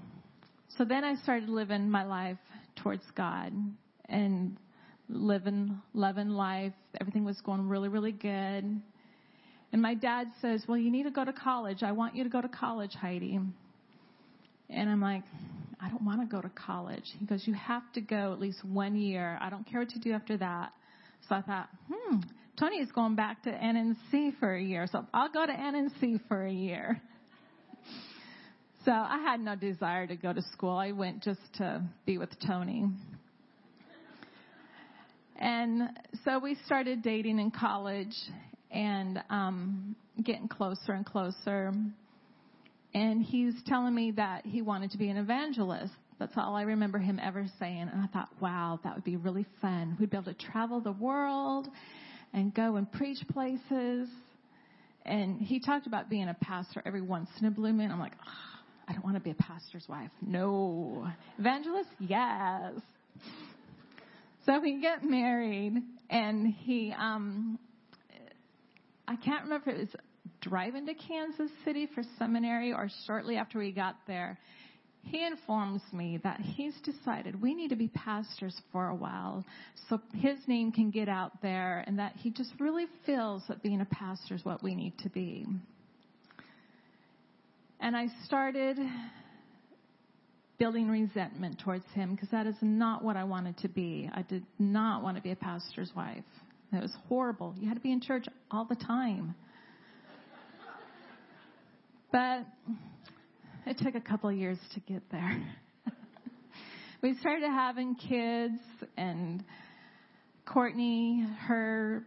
so 0.76 0.84
then 0.84 1.04
I 1.04 1.14
started 1.22 1.48
living 1.48 1.90
my 1.90 2.04
life 2.04 2.38
towards 2.76 3.04
God 3.16 3.52
and 4.08 4.56
living, 5.08 5.80
loving 5.94 6.30
life. 6.30 6.72
Everything 7.00 7.24
was 7.24 7.40
going 7.42 7.68
really, 7.68 7.88
really 7.88 8.12
good. 8.12 8.80
And 9.72 9.82
my 9.82 9.94
dad 9.94 10.28
says, 10.40 10.64
Well, 10.68 10.78
you 10.78 10.90
need 10.90 11.04
to 11.04 11.10
go 11.10 11.24
to 11.24 11.32
college. 11.32 11.82
I 11.82 11.92
want 11.92 12.16
you 12.16 12.24
to 12.24 12.30
go 12.30 12.40
to 12.40 12.48
college, 12.48 12.94
Heidi. 12.94 13.38
And 14.68 14.90
I'm 14.90 15.00
like, 15.00 15.22
I 15.80 15.88
don't 15.88 16.04
want 16.04 16.20
to 16.20 16.26
go 16.26 16.40
to 16.40 16.48
college. 16.48 17.04
He 17.18 17.26
goes, 17.26 17.42
You 17.46 17.54
have 17.54 17.90
to 17.94 18.00
go 18.00 18.32
at 18.32 18.40
least 18.40 18.64
one 18.64 18.96
year. 18.96 19.38
I 19.40 19.50
don't 19.50 19.68
care 19.68 19.80
what 19.80 19.94
you 19.94 20.00
do 20.00 20.12
after 20.12 20.36
that. 20.38 20.72
So 21.28 21.34
I 21.34 21.42
thought, 21.42 21.68
hmm, 21.92 22.18
Tony 22.58 22.76
is 22.76 22.90
going 22.92 23.16
back 23.16 23.42
to 23.42 23.50
NNC 23.50 24.38
for 24.38 24.54
a 24.54 24.62
year. 24.62 24.86
So 24.90 25.04
I'll 25.12 25.30
go 25.30 25.44
to 25.44 25.52
NNC 25.52 26.20
for 26.28 26.44
a 26.46 26.52
year. 26.52 27.00
So 28.86 28.92
I 28.92 29.18
had 29.18 29.40
no 29.40 29.56
desire 29.56 30.06
to 30.06 30.14
go 30.14 30.32
to 30.32 30.40
school. 30.52 30.76
I 30.76 30.92
went 30.92 31.20
just 31.20 31.40
to 31.54 31.82
be 32.04 32.18
with 32.18 32.30
Tony. 32.46 32.86
And 35.34 35.88
so 36.24 36.38
we 36.38 36.56
started 36.66 37.02
dating 37.02 37.40
in 37.40 37.50
college 37.50 38.14
and 38.70 39.20
um, 39.28 39.96
getting 40.22 40.46
closer 40.46 40.92
and 40.92 41.04
closer. 41.04 41.72
And 42.94 43.24
he's 43.24 43.54
telling 43.66 43.92
me 43.92 44.12
that 44.12 44.46
he 44.46 44.62
wanted 44.62 44.92
to 44.92 44.98
be 44.98 45.08
an 45.08 45.16
evangelist. 45.16 45.92
That's 46.20 46.34
all 46.36 46.54
I 46.54 46.62
remember 46.62 46.98
him 46.98 47.18
ever 47.20 47.44
saying. 47.58 47.90
And 47.92 48.00
I 48.00 48.06
thought, 48.06 48.28
wow, 48.40 48.78
that 48.84 48.94
would 48.94 49.04
be 49.04 49.16
really 49.16 49.46
fun. 49.60 49.96
We'd 49.98 50.10
be 50.10 50.16
able 50.16 50.32
to 50.32 50.46
travel 50.52 50.80
the 50.80 50.92
world 50.92 51.66
and 52.32 52.54
go 52.54 52.76
and 52.76 52.90
preach 52.92 53.18
places. 53.32 54.08
And 55.04 55.40
he 55.40 55.58
talked 55.58 55.88
about 55.88 56.08
being 56.08 56.28
a 56.28 56.36
pastor 56.40 56.82
every 56.86 57.02
once 57.02 57.30
in 57.40 57.48
a 57.48 57.50
blue 57.50 57.72
moon. 57.72 57.90
I'm 57.90 57.98
like, 57.98 58.14
oh, 58.24 58.55
I 58.88 58.92
don't 58.92 59.04
want 59.04 59.16
to 59.16 59.20
be 59.20 59.30
a 59.30 59.34
pastor's 59.34 59.86
wife. 59.88 60.10
No. 60.22 61.06
Evangelist? 61.38 61.88
Yes. 61.98 62.74
So 64.44 64.60
we 64.60 64.80
get 64.80 65.02
married 65.02 65.82
and 66.08 66.46
he, 66.46 66.94
um, 66.96 67.58
I 69.08 69.16
can't 69.16 69.42
remember 69.44 69.70
if 69.70 69.76
it 69.76 69.80
was 69.80 69.96
driving 70.40 70.86
to 70.86 70.94
Kansas 70.94 71.50
City 71.64 71.88
for 71.92 72.04
seminary 72.18 72.72
or 72.72 72.88
shortly 73.06 73.36
after 73.36 73.58
we 73.58 73.72
got 73.72 73.96
there. 74.06 74.38
He 75.02 75.24
informs 75.24 75.82
me 75.92 76.18
that 76.24 76.40
he's 76.40 76.74
decided 76.82 77.40
we 77.40 77.54
need 77.54 77.68
to 77.68 77.76
be 77.76 77.88
pastors 77.88 78.60
for 78.72 78.88
a 78.88 78.94
while 78.94 79.44
so 79.88 80.00
his 80.14 80.38
name 80.46 80.72
can 80.72 80.90
get 80.90 81.08
out 81.08 81.32
there 81.42 81.84
and 81.86 81.98
that 81.98 82.14
he 82.16 82.30
just 82.30 82.50
really 82.58 82.86
feels 83.04 83.42
that 83.48 83.62
being 83.62 83.80
a 83.80 83.84
pastor 83.84 84.34
is 84.34 84.44
what 84.44 84.62
we 84.62 84.74
need 84.74 84.98
to 84.98 85.08
be. 85.08 85.46
And 87.86 87.96
I 87.96 88.08
started 88.24 88.80
building 90.58 90.88
resentment 90.88 91.60
towards 91.60 91.84
him 91.94 92.16
because 92.16 92.28
that 92.30 92.44
is 92.44 92.56
not 92.60 93.04
what 93.04 93.16
I 93.16 93.22
wanted 93.22 93.58
to 93.58 93.68
be. 93.68 94.10
I 94.12 94.22
did 94.22 94.44
not 94.58 95.04
want 95.04 95.16
to 95.18 95.22
be 95.22 95.30
a 95.30 95.36
pastor's 95.36 95.92
wife. 95.94 96.24
It 96.72 96.82
was 96.82 96.92
horrible. 97.08 97.54
You 97.56 97.68
had 97.68 97.76
to 97.76 97.80
be 97.80 97.92
in 97.92 98.00
church 98.00 98.26
all 98.50 98.64
the 98.64 98.74
time. 98.74 99.36
But 102.10 102.40
it 103.66 103.78
took 103.78 103.94
a 103.94 104.00
couple 104.00 104.32
years 104.32 104.58
to 104.74 104.80
get 104.80 105.08
there. 105.12 105.46
we 107.04 107.14
started 107.20 107.46
having 107.46 107.94
kids, 107.94 108.58
and 108.96 109.44
Courtney, 110.44 111.24
her 111.42 112.02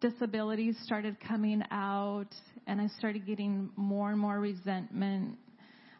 disabilities 0.00 0.76
started 0.84 1.16
coming 1.18 1.64
out, 1.72 2.32
and 2.70 2.80
I 2.80 2.86
started 2.98 3.26
getting 3.26 3.68
more 3.74 4.10
and 4.10 4.18
more 4.18 4.38
resentment. 4.38 5.36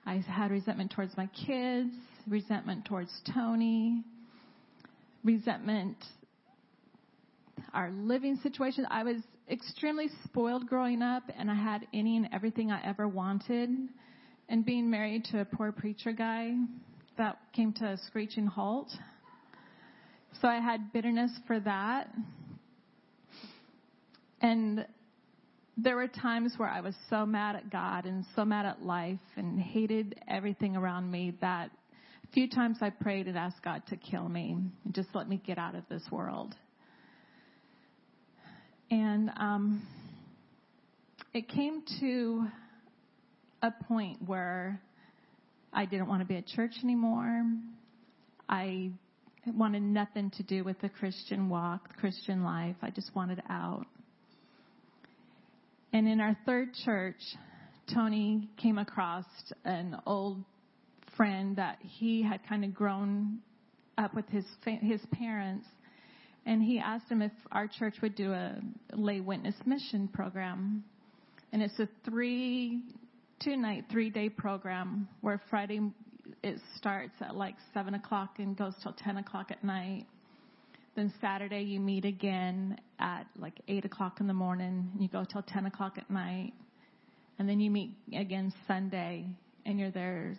I 0.07 0.23
had 0.29 0.53
resentment 0.53 0.93
towards 0.93 1.17
my 1.17 1.27
kids, 1.27 1.91
resentment 2.29 2.85
towards 2.85 3.11
Tony, 3.35 4.05
resentment 5.25 5.97
our 7.75 7.91
living 7.91 8.37
situation. 8.37 8.87
I 8.89 9.03
was 9.03 9.17
extremely 9.51 10.11
spoiled 10.23 10.69
growing 10.69 11.03
up, 11.03 11.25
and 11.37 11.51
I 11.51 11.57
had 11.57 11.89
any 11.93 12.17
and 12.17 12.29
everything 12.33 12.71
I 12.71 12.81
ever 12.87 13.09
wanted. 13.09 13.71
And 14.49 14.65
being 14.65 14.89
married 14.89 15.25
to 15.33 15.41
a 15.41 15.45
poor 15.45 15.73
preacher 15.73 16.13
guy, 16.13 16.55
that 17.19 17.39
came 17.53 17.73
to 17.75 17.85
a 17.85 17.99
screeching 18.07 18.47
halt. 18.47 18.91
So 20.41 20.47
I 20.47 20.61
had 20.61 20.93
bitterness 20.93 21.33
for 21.49 21.59
that. 21.59 22.15
And 24.41 24.87
there 25.83 25.97
were 25.97 26.09
times 26.09 26.55
where 26.57 26.69
I 26.69 26.81
was 26.81 26.95
so 27.09 27.25
mad 27.25 27.57
at 27.57 27.71
God 27.71 28.05
and 28.05 28.25
so 28.37 28.45
mad 28.45 28.67
at 28.67 28.83
life 28.83 29.19
and 29.37 29.59
hated 29.59 30.21
everything 30.29 30.77
around 30.77 31.11
me 31.11 31.35
that 31.41 31.71
A 32.31 32.33
few 32.33 32.49
times 32.49 32.79
I 32.81 32.91
prayed 32.91 33.27
and 33.27 33.37
asked 33.37 33.61
God 33.65 33.83
to 33.89 33.97
kill 33.97 34.29
me 34.29 34.57
and 34.85 34.95
just 34.95 35.09
let 35.15 35.29
me 35.29 35.41
get 35.45 35.59
out 35.59 35.75
of 35.75 35.83
this 35.89 36.03
world. 36.13 36.55
And 38.89 39.31
um, 39.37 39.83
it 41.35 41.49
came 41.49 41.83
to 41.99 42.47
a 43.63 43.73
point 43.89 44.19
where 44.27 44.81
I 45.73 45.87
didn't 45.87 46.07
want 46.07 46.23
to 46.23 46.27
be 46.27 46.37
at 46.37 46.47
church 46.47 46.75
anymore. 46.85 47.45
I 48.49 48.91
wanted 49.45 49.83
nothing 49.83 50.31
to 50.37 50.45
do 50.45 50.63
with 50.63 50.81
the 50.81 50.89
Christian 50.89 51.49
walk, 51.49 51.89
the 51.89 51.95
Christian 52.01 52.45
life. 52.45 52.77
I 52.81 52.91
just 52.91 53.11
wanted 53.17 53.43
out. 53.49 53.87
And 55.93 56.07
in 56.07 56.21
our 56.21 56.37
third 56.47 56.73
church, 56.85 57.21
Tony 57.93 58.49
came 58.57 58.79
across 58.79 59.25
an 59.65 59.97
old 60.07 60.45
friend 61.17 61.57
that 61.57 61.79
he 61.83 62.23
had 62.23 62.41
kind 62.49 62.65
of 62.65 62.73
grown 62.73 63.41
up 63.99 64.15
with 64.15 64.29
his 64.29 64.45
his 64.65 65.01
parents, 65.13 65.67
and 66.47 66.63
he 66.63 66.79
asked 66.79 67.11
him 67.11 67.23
if 67.23 67.33
our 67.51 67.67
church 67.67 67.97
would 68.03 68.15
do 68.15 68.33
a 68.33 68.61
lay 68.93 69.21
witness 69.21 69.57
mission 69.67 70.09
program. 70.09 70.85
And 71.53 71.61
it's 71.61 71.79
a 71.81 71.89
three 72.05 72.83
two 73.41 73.57
night, 73.57 73.85
three 73.91 74.11
day 74.11 74.29
program 74.29 75.09
where 75.23 75.41
Friday 75.51 75.81
it 76.45 76.61
starts 76.77 77.15
at 77.21 77.35
like 77.35 77.57
seven 77.75 77.95
o'clock 77.95 78.39
and 78.39 78.57
goes 78.57 78.75
till 78.83 78.93
ten 78.93 79.17
o'clock 79.17 79.51
at 79.51 79.65
night. 79.65 80.07
Then 81.01 81.15
Saturday 81.23 81.63
you 81.63 81.81
meet 81.81 82.05
again 82.05 82.79
at 82.99 83.25
like 83.39 83.55
eight 83.69 83.87
o'clock 83.87 84.21
in 84.21 84.27
the 84.27 84.35
morning 84.35 84.91
and 84.93 85.03
you 85.03 85.09
go 85.09 85.25
till 85.25 85.41
ten 85.41 85.65
o'clock 85.65 85.97
at 85.97 86.11
night. 86.11 86.53
And 87.39 87.49
then 87.49 87.59
you 87.59 87.71
meet 87.71 87.93
again 88.15 88.53
Sunday 88.69 89.25
and 89.65 89.81
you're 89.81 89.91
there 89.91 90.37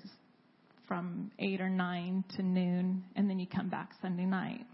from 0.87 1.31
eight 1.39 1.61
or 1.61 1.69
nine 1.69 2.23
to 2.35 2.43
noon 2.43 3.03
and 3.15 3.27
then 3.27 3.39
you 3.39 3.47
come 3.47 3.69
back 3.69 3.89
Sunday 4.03 4.27
night. 4.27 4.67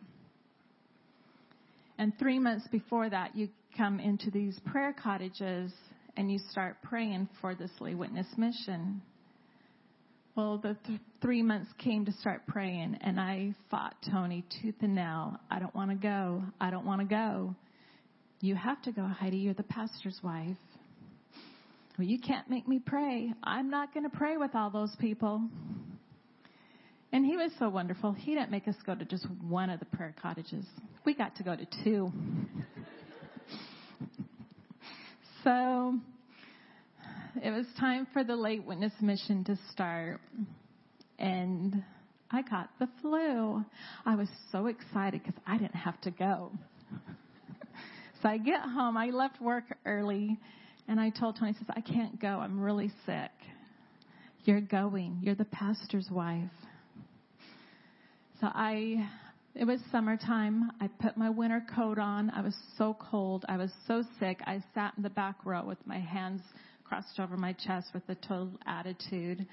And 1.98 2.12
three 2.20 2.38
months 2.38 2.68
before 2.70 3.10
that 3.10 3.34
you 3.38 3.48
come 3.78 4.02
into 4.02 4.30
these 4.30 4.60
prayer 4.66 4.94
cottages 4.94 5.72
and 6.18 6.30
you 6.30 6.40
start 6.52 6.82
praying 6.84 7.30
for 7.40 7.56
this 7.56 7.72
lay 7.80 7.96
witness 7.96 8.28
mission. 8.36 9.02
Well, 10.38 10.60
the 10.60 10.78
th- 10.86 11.00
three 11.20 11.42
months 11.42 11.72
came 11.80 12.06
to 12.06 12.12
start 12.12 12.46
praying, 12.46 13.00
and 13.02 13.20
I 13.20 13.56
fought 13.72 13.96
Tony 14.12 14.46
tooth 14.62 14.76
and 14.82 14.94
nail. 14.94 15.40
I 15.50 15.58
don't 15.58 15.74
want 15.74 15.90
to 15.90 15.96
go. 15.96 16.44
I 16.62 16.70
don't 16.70 16.86
want 16.86 17.02
to 17.02 17.08
go. 17.08 17.56
You 18.42 18.54
have 18.54 18.80
to 18.84 18.92
go, 18.92 19.02
Heidi. 19.02 19.38
You're 19.38 19.56
the 19.56 19.64
pastor's 19.64 20.20
wife. 20.22 20.56
Well, 21.98 22.06
you 22.06 22.20
can't 22.20 22.48
make 22.52 22.68
me 22.68 22.78
pray. 22.78 23.34
I'm 23.44 23.72
not 23.72 23.96
going 23.96 24.04
to 24.04 24.16
pray 24.16 24.38
with 24.38 24.54
all 24.54 24.70
those 24.70 24.96
people. 25.00 25.42
And 27.12 27.26
he 27.26 27.36
was 27.36 27.52
so 27.58 27.68
wonderful. 27.70 28.12
He 28.14 28.36
didn't 28.36 28.52
make 28.52 28.68
us 28.68 28.76
go 28.86 28.94
to 28.94 29.06
just 29.06 29.26
one 29.42 29.72
of 29.72 29.80
the 29.80 29.88
prayer 29.88 30.14
cottages. 30.22 30.68
We 31.04 31.16
got 31.16 31.36
to 31.38 31.44
go 31.44 31.56
to 31.56 31.66
two. 31.84 32.12
So 35.44 35.98
it 37.44 37.52
was 37.52 37.66
time 37.80 38.08
for 38.14 38.24
the 38.24 38.36
lay 38.36 38.60
witness 38.60 38.94
mission 39.02 39.44
to 39.46 39.58
start. 39.72 40.20
And 41.20 41.84
I 42.32 42.42
got 42.42 42.70
the 42.80 42.88
flu. 43.02 43.64
I 44.06 44.16
was 44.16 44.28
so 44.52 44.68
excited 44.68 45.24
because 45.24 45.40
I 45.46 45.58
didn't 45.58 45.76
have 45.76 46.00
to 46.02 46.12
go. 46.12 46.52
so 48.22 48.30
I 48.30 48.38
get 48.38 48.62
home. 48.62 48.98
I 48.98 49.08
left 49.08 49.42
work 49.42 49.66
early 49.86 50.38
and 50.88 51.00
I 51.00 51.10
told 51.10 51.38
Tony, 51.38 51.52
I 51.52 51.54
says, 51.54 51.68
I 51.76 51.82
can't 51.82 52.20
go. 52.20 52.28
I'm 52.28 52.60
really 52.60 52.92
sick. 53.06 53.32
You're 54.46 54.62
going. 54.62 55.20
You're 55.22 55.36
the 55.36 55.46
pastor's 55.46 56.10
wife. 56.10 56.50
So 58.40 58.48
I 58.48 59.10
it 59.56 59.66
was 59.66 59.80
summertime. 59.92 60.72
I 60.80 60.88
put 60.88 61.18
my 61.18 61.32
winter 61.32 61.66
coat 61.76 61.98
on. 61.98 62.30
I 62.30 62.42
was 62.42 62.56
so 62.78 62.96
cold. 63.00 63.44
I 63.50 63.58
was 63.58 63.72
so 63.88 64.04
sick. 64.20 64.40
I 64.46 64.64
sat 64.76 64.94
in 64.98 65.04
the 65.04 65.10
back 65.10 65.38
row 65.46 65.66
with 65.66 65.80
my 65.88 65.98
hands 65.98 66.42
crossed 66.88 67.20
over 67.20 67.38
my 67.38 67.54
chest 67.54 67.88
with 67.94 68.04
a 68.10 68.16
total 68.16 68.52
attitude. 68.66 69.46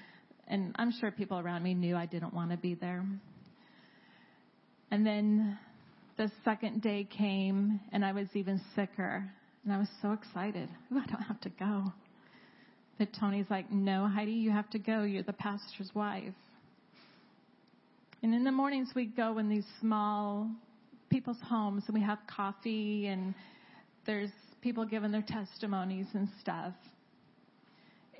And 0.47 0.75
I'm 0.77 0.91
sure 0.91 1.11
people 1.11 1.39
around 1.39 1.63
me 1.63 1.73
knew 1.73 1.95
I 1.95 2.05
didn't 2.05 2.33
want 2.33 2.51
to 2.51 2.57
be 2.57 2.75
there. 2.75 3.05
And 4.91 5.05
then 5.05 5.57
the 6.17 6.31
second 6.43 6.81
day 6.81 7.07
came 7.17 7.79
and 7.91 8.05
I 8.05 8.11
was 8.11 8.27
even 8.33 8.61
sicker. 8.75 9.29
And 9.63 9.73
I 9.73 9.77
was 9.77 9.89
so 10.01 10.11
excited. 10.11 10.69
Ooh, 10.93 10.97
I 11.03 11.05
don't 11.11 11.23
have 11.23 11.41
to 11.41 11.49
go. 11.49 11.91
But 12.97 13.09
Tony's 13.19 13.47
like, 13.49 13.71
no, 13.71 14.07
Heidi, 14.07 14.31
you 14.31 14.51
have 14.51 14.69
to 14.69 14.79
go. 14.79 15.03
You're 15.03 15.23
the 15.23 15.33
pastor's 15.33 15.91
wife. 15.93 16.33
And 18.23 18.33
in 18.33 18.43
the 18.43 18.51
mornings, 18.51 18.89
we 18.95 19.05
go 19.05 19.37
in 19.37 19.49
these 19.49 19.65
small 19.81 20.49
people's 21.09 21.37
homes 21.47 21.83
and 21.87 21.93
we 21.93 22.01
have 22.01 22.19
coffee 22.27 23.07
and 23.07 23.35
there's 24.05 24.31
people 24.61 24.85
giving 24.85 25.11
their 25.11 25.25
testimonies 25.27 26.07
and 26.13 26.27
stuff. 26.41 26.73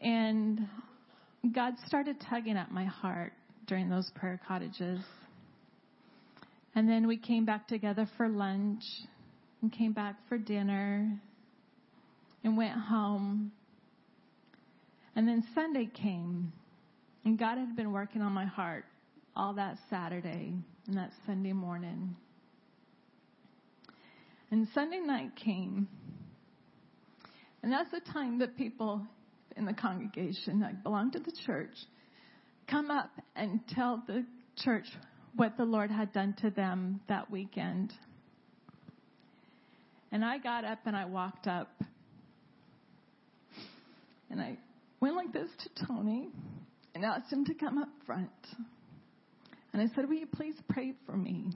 And 0.05 0.67
God 1.51 1.73
started 1.87 2.17
tugging 2.29 2.57
at 2.57 2.71
my 2.71 2.85
heart 2.85 3.33
during 3.65 3.89
those 3.89 4.09
prayer 4.13 4.39
cottages. 4.47 4.99
And 6.75 6.87
then 6.87 7.07
we 7.07 7.17
came 7.17 7.43
back 7.43 7.67
together 7.67 8.07
for 8.15 8.29
lunch 8.29 8.83
and 9.61 9.73
came 9.73 9.93
back 9.93 10.15
for 10.29 10.37
dinner 10.37 11.11
and 12.43 12.55
went 12.55 12.73
home. 12.79 13.51
And 15.15 15.27
then 15.27 15.43
Sunday 15.55 15.89
came 15.91 16.53
and 17.23 17.39
God 17.39 17.57
had 17.57 17.75
been 17.75 17.91
working 17.91 18.21
on 18.21 18.31
my 18.31 18.45
heart 18.45 18.85
all 19.35 19.53
that 19.55 19.79
Saturday 19.89 20.53
and 20.85 20.97
that 20.97 21.09
Sunday 21.25 21.53
morning. 21.53 22.15
And 24.51 24.67
Sunday 24.75 24.99
night 24.99 25.35
came, 25.35 25.87
and 27.63 27.71
that's 27.71 27.89
the 27.89 27.99
time 28.13 28.37
that 28.39 28.55
people 28.55 29.01
in 29.55 29.65
the 29.65 29.73
congregation 29.73 30.59
that 30.59 30.83
belong 30.83 31.11
to 31.11 31.19
the 31.19 31.33
church 31.45 31.75
come 32.69 32.89
up 32.89 33.11
and 33.35 33.59
tell 33.69 34.01
the 34.07 34.25
church 34.57 34.87
what 35.35 35.57
the 35.57 35.65
Lord 35.65 35.91
had 35.91 36.11
done 36.13 36.35
to 36.41 36.49
them 36.49 37.01
that 37.07 37.29
weekend. 37.29 37.93
And 40.11 40.23
I 40.23 40.37
got 40.37 40.63
up 40.63 40.79
and 40.85 40.95
I 40.95 41.05
walked 41.05 41.47
up. 41.47 41.69
And 44.29 44.41
I 44.41 44.57
went 45.01 45.15
like 45.15 45.31
this 45.33 45.49
to 45.63 45.85
Tony 45.85 46.29
and 46.93 47.03
asked 47.03 47.31
him 47.31 47.45
to 47.45 47.53
come 47.53 47.77
up 47.77 47.89
front. 48.05 48.29
And 49.73 49.81
I 49.81 49.93
said, 49.93 50.07
Will 50.07 50.15
you 50.15 50.27
please 50.27 50.55
pray 50.69 50.93
for 51.05 51.17
me? 51.17 51.51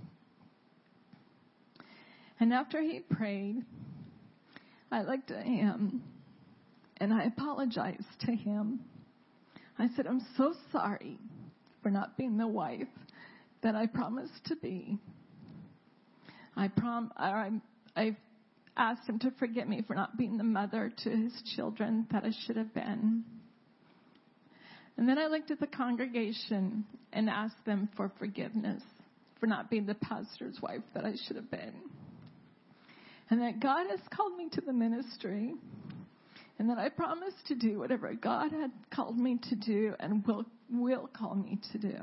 And 2.40 2.54
after 2.54 2.82
he 2.82 3.00
prayed, 3.00 3.64
I 4.92 5.04
looked 5.04 5.32
at 5.32 5.46
him 5.46 6.04
and 7.00 7.14
I 7.14 7.24
apologized 7.24 8.04
to 8.26 8.32
him. 8.32 8.80
I 9.78 9.88
said, 9.96 10.08
I'm 10.08 10.26
so 10.36 10.54
sorry 10.72 11.18
for 11.82 11.90
not 11.90 12.18
being 12.18 12.38
the 12.38 12.48
wife 12.48 12.88
that 13.64 13.76
I 13.76 13.88
promised 13.88 14.46
to 14.46 14.56
be. 14.56 14.98
I 16.56 16.68
prom 16.68 17.12
I, 17.16 17.52
I 17.96 18.18
asked 18.76 19.08
him 19.08 19.20
to 19.20 19.32
forgive 19.40 19.68
me 19.68 19.84
for 19.88 19.94
not 19.94 20.18
being 20.18 20.38
the 20.38 20.44
mother 20.44 20.92
to 21.04 21.10
his 21.10 21.34
children 21.56 22.08
that 22.12 22.24
I 22.24 22.32
should 22.46 22.58
have 22.58 22.74
been. 22.74 23.24
And 24.98 25.08
then 25.08 25.18
I 25.18 25.28
looked 25.28 25.52
at 25.52 25.62
the 25.62 25.68
congregation 25.68 26.84
and 27.14 27.30
asked 27.30 27.64
them 27.66 27.88
for 27.96 28.12
forgiveness 28.20 28.84
for 29.40 29.48
not 29.48 29.70
being 29.70 29.86
the 29.86 29.96
pastor's 29.96 30.58
wife 30.62 30.82
that 30.94 31.06
I 31.06 31.14
should 31.26 31.38
have 31.38 31.50
been. 31.50 31.74
And 33.30 33.42
that 33.42 33.62
God 33.62 33.88
has 33.90 34.00
called 34.14 34.36
me 34.36 34.50
to 34.54 34.62
the 34.62 34.74
ministry. 34.74 35.54
And 36.60 36.70
that 36.70 36.78
I 36.78 36.90
promised 36.90 37.48
to 37.48 37.56
do 37.56 37.80
whatever 37.80 38.14
God 38.14 38.52
had 38.52 38.72
called 38.94 39.18
me 39.18 39.40
to 39.50 39.56
do 39.56 39.96
and 39.98 40.26
will, 40.28 40.46
will 40.70 41.10
call 41.18 41.34
me 41.34 41.58
to 41.72 41.78
do. 41.78 41.96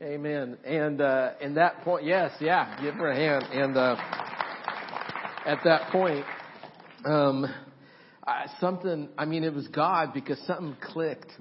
Amen. 0.00 0.56
And 0.64 1.00
uh, 1.00 1.32
in 1.40 1.54
that 1.54 1.82
point, 1.82 2.06
yes, 2.06 2.30
yeah, 2.40 2.80
give 2.80 2.94
her 2.94 3.10
a 3.10 3.16
hand. 3.16 3.44
And 3.52 3.76
uh, 3.76 3.96
at 5.44 5.58
that 5.64 5.90
point, 5.90 6.24
um, 7.04 7.44
I, 8.24 8.46
something, 8.60 9.08
I 9.18 9.24
mean, 9.24 9.42
it 9.42 9.52
was 9.52 9.66
God 9.68 10.14
because 10.14 10.38
something 10.46 10.76
clicked. 10.80 11.32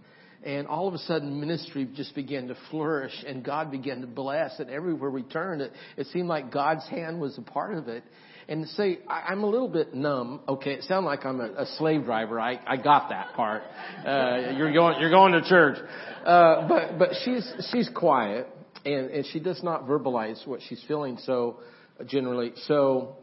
And 0.44 0.68
all 0.68 0.88
of 0.88 0.94
a 0.94 1.00
sudden, 1.00 1.40
ministry 1.40 1.88
just 1.96 2.16
began 2.16 2.48
to 2.48 2.56
flourish 2.72 3.14
and 3.28 3.44
God 3.44 3.72
began 3.72 4.02
to 4.02 4.08
bless. 4.08 4.58
And 4.60 4.70
everywhere 4.70 5.10
we 5.10 5.24
turned, 5.24 5.62
it, 5.62 5.74
it 5.98 6.08
seemed 6.08 6.30
like 6.30 6.52
God's 6.52 6.88
hand 6.88 7.20
was 7.20 7.38
a 7.38 7.42
part 7.42 7.74
of 7.74 7.90
it. 7.90 8.04
And 8.48 8.64
to 8.64 8.68
say, 8.70 9.00
I, 9.08 9.26
I'm 9.30 9.44
a 9.44 9.48
little 9.48 9.68
bit 9.68 9.94
numb. 9.94 10.40
Okay, 10.48 10.72
it 10.72 10.84
sounds 10.84 11.06
like 11.06 11.26
I'm 11.26 11.42
a, 11.42 11.52
a 11.52 11.66
slave 11.78 12.06
driver. 12.06 12.40
I, 12.40 12.60
I 12.66 12.78
got 12.78 13.10
that 13.10 13.34
part. 13.36 13.64
Uh, 14.06 14.54
you're 14.58 14.74
going, 14.74 15.02
you're 15.02 15.10
going 15.10 15.34
to 15.34 15.42
church. 15.44 15.78
Uh, 16.26 16.68
but, 16.68 16.98
but 16.98 17.10
she's, 17.26 17.52
she's 17.72 17.90
quiet 17.94 18.48
and, 18.86 19.12
and 19.12 19.26
she 19.28 19.40
does 19.40 19.62
not 19.62 19.88
verbalize 19.88 20.48
what 20.48 20.62
she's 20.68 20.84
feeling 20.88 21.18
so 21.26 21.60
generally. 22.08 22.54
So 22.66 23.18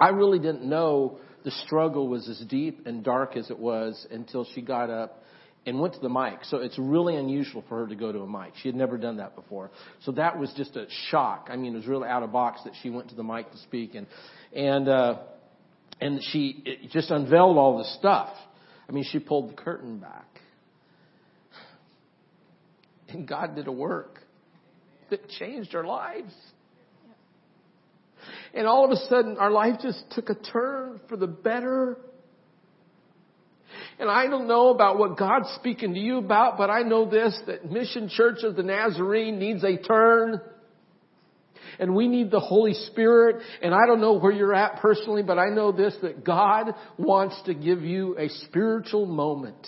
I 0.00 0.08
really 0.08 0.38
didn't 0.38 0.64
know 0.64 1.18
the 1.44 1.50
struggle 1.50 2.08
was 2.08 2.28
as 2.28 2.44
deep 2.48 2.86
and 2.86 3.04
dark 3.04 3.36
as 3.36 3.50
it 3.50 3.58
was 3.58 4.06
until 4.10 4.46
she 4.54 4.62
got 4.62 4.90
up 4.90 5.22
and 5.66 5.80
went 5.80 5.94
to 5.94 6.00
the 6.00 6.08
mic. 6.08 6.44
So 6.44 6.58
it's 6.58 6.78
really 6.78 7.16
unusual 7.16 7.64
for 7.68 7.80
her 7.80 7.86
to 7.88 7.96
go 7.96 8.12
to 8.12 8.20
a 8.20 8.26
mic. 8.26 8.52
She 8.62 8.68
had 8.68 8.76
never 8.76 8.96
done 8.96 9.16
that 9.16 9.34
before. 9.34 9.70
So 10.04 10.12
that 10.12 10.38
was 10.38 10.52
just 10.56 10.76
a 10.76 10.86
shock. 11.10 11.48
I 11.50 11.56
mean, 11.56 11.74
it 11.74 11.78
was 11.78 11.86
really 11.86 12.08
out 12.08 12.22
of 12.22 12.32
box 12.32 12.60
that 12.64 12.72
she 12.82 12.90
went 12.90 13.08
to 13.10 13.16
the 13.16 13.24
mic 13.24 13.50
to 13.50 13.58
speak 13.58 13.94
and, 13.94 14.06
and, 14.54 14.88
uh, 14.88 15.18
and 16.00 16.20
she 16.30 16.62
just 16.92 17.10
unveiled 17.10 17.58
all 17.58 17.78
this 17.78 17.94
stuff. 17.98 18.30
I 18.88 18.92
mean, 18.92 19.04
she 19.10 19.18
pulled 19.18 19.50
the 19.50 19.54
curtain 19.54 19.98
back. 19.98 20.26
And 23.08 23.26
God 23.26 23.56
did 23.56 23.66
a 23.66 23.72
work 23.72 24.20
that 25.10 25.28
changed 25.28 25.74
our 25.74 25.84
lives. 25.84 26.32
And 28.54 28.66
all 28.66 28.84
of 28.84 28.90
a 28.90 28.96
sudden, 29.08 29.36
our 29.38 29.50
life 29.50 29.80
just 29.82 30.02
took 30.10 30.30
a 30.30 30.34
turn 30.34 31.00
for 31.08 31.16
the 31.16 31.26
better. 31.26 31.98
And 33.98 34.10
I 34.10 34.26
don't 34.26 34.46
know 34.46 34.70
about 34.70 34.98
what 34.98 35.16
God's 35.16 35.48
speaking 35.54 35.94
to 35.94 36.00
you 36.00 36.18
about, 36.18 36.58
but 36.58 36.68
I 36.68 36.82
know 36.82 37.08
this, 37.08 37.38
that 37.46 37.70
Mission 37.70 38.08
Church 38.10 38.42
of 38.42 38.54
the 38.54 38.62
Nazarene 38.62 39.38
needs 39.38 39.64
a 39.64 39.76
turn. 39.78 40.40
And 41.78 41.94
we 41.94 42.08
need 42.08 42.30
the 42.30 42.40
Holy 42.40 42.74
Spirit. 42.74 43.42
And 43.62 43.74
I 43.74 43.86
don't 43.86 44.00
know 44.00 44.18
where 44.18 44.32
you're 44.32 44.54
at 44.54 44.80
personally, 44.80 45.22
but 45.22 45.38
I 45.38 45.46
know 45.46 45.72
this, 45.72 45.96
that 46.02 46.24
God 46.24 46.74
wants 46.98 47.40
to 47.46 47.54
give 47.54 47.82
you 47.82 48.18
a 48.18 48.28
spiritual 48.28 49.06
moment. 49.06 49.66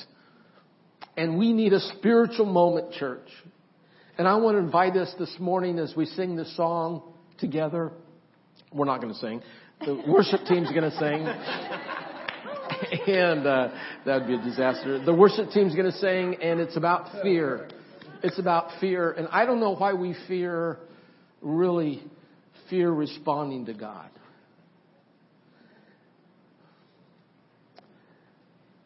And 1.16 1.38
we 1.38 1.52
need 1.52 1.72
a 1.72 1.80
spiritual 1.96 2.46
moment, 2.46 2.92
church. 2.92 3.28
And 4.18 4.28
I 4.28 4.36
want 4.36 4.56
to 4.56 4.58
invite 4.58 4.96
us 4.96 5.12
this 5.18 5.34
morning 5.38 5.78
as 5.78 5.94
we 5.96 6.04
sing 6.04 6.36
this 6.36 6.54
song 6.56 7.02
together. 7.38 7.92
We're 8.72 8.84
not 8.84 9.00
going 9.00 9.14
to 9.14 9.18
sing. 9.18 9.42
The 9.80 10.02
worship 10.06 10.40
team's 10.46 10.70
going 10.70 10.90
to 10.90 10.96
sing. 10.98 12.04
and 13.06 13.46
uh, 13.46 13.68
that 14.04 14.20
would 14.20 14.28
be 14.28 14.34
a 14.34 14.42
disaster. 14.42 15.02
The 15.04 15.14
worship 15.14 15.50
team's 15.50 15.74
going 15.74 15.90
to 15.90 15.98
sing, 15.98 16.36
and 16.42 16.60
it's 16.60 16.76
about 16.76 17.22
fear. 17.22 17.68
It's 18.22 18.38
about 18.38 18.80
fear. 18.80 19.12
And 19.12 19.28
I 19.28 19.46
don't 19.46 19.60
know 19.60 19.74
why 19.74 19.94
we 19.94 20.14
fear, 20.26 20.78
really 21.40 22.02
fear 22.68 22.90
responding 22.90 23.66
to 23.66 23.74
God. 23.74 24.10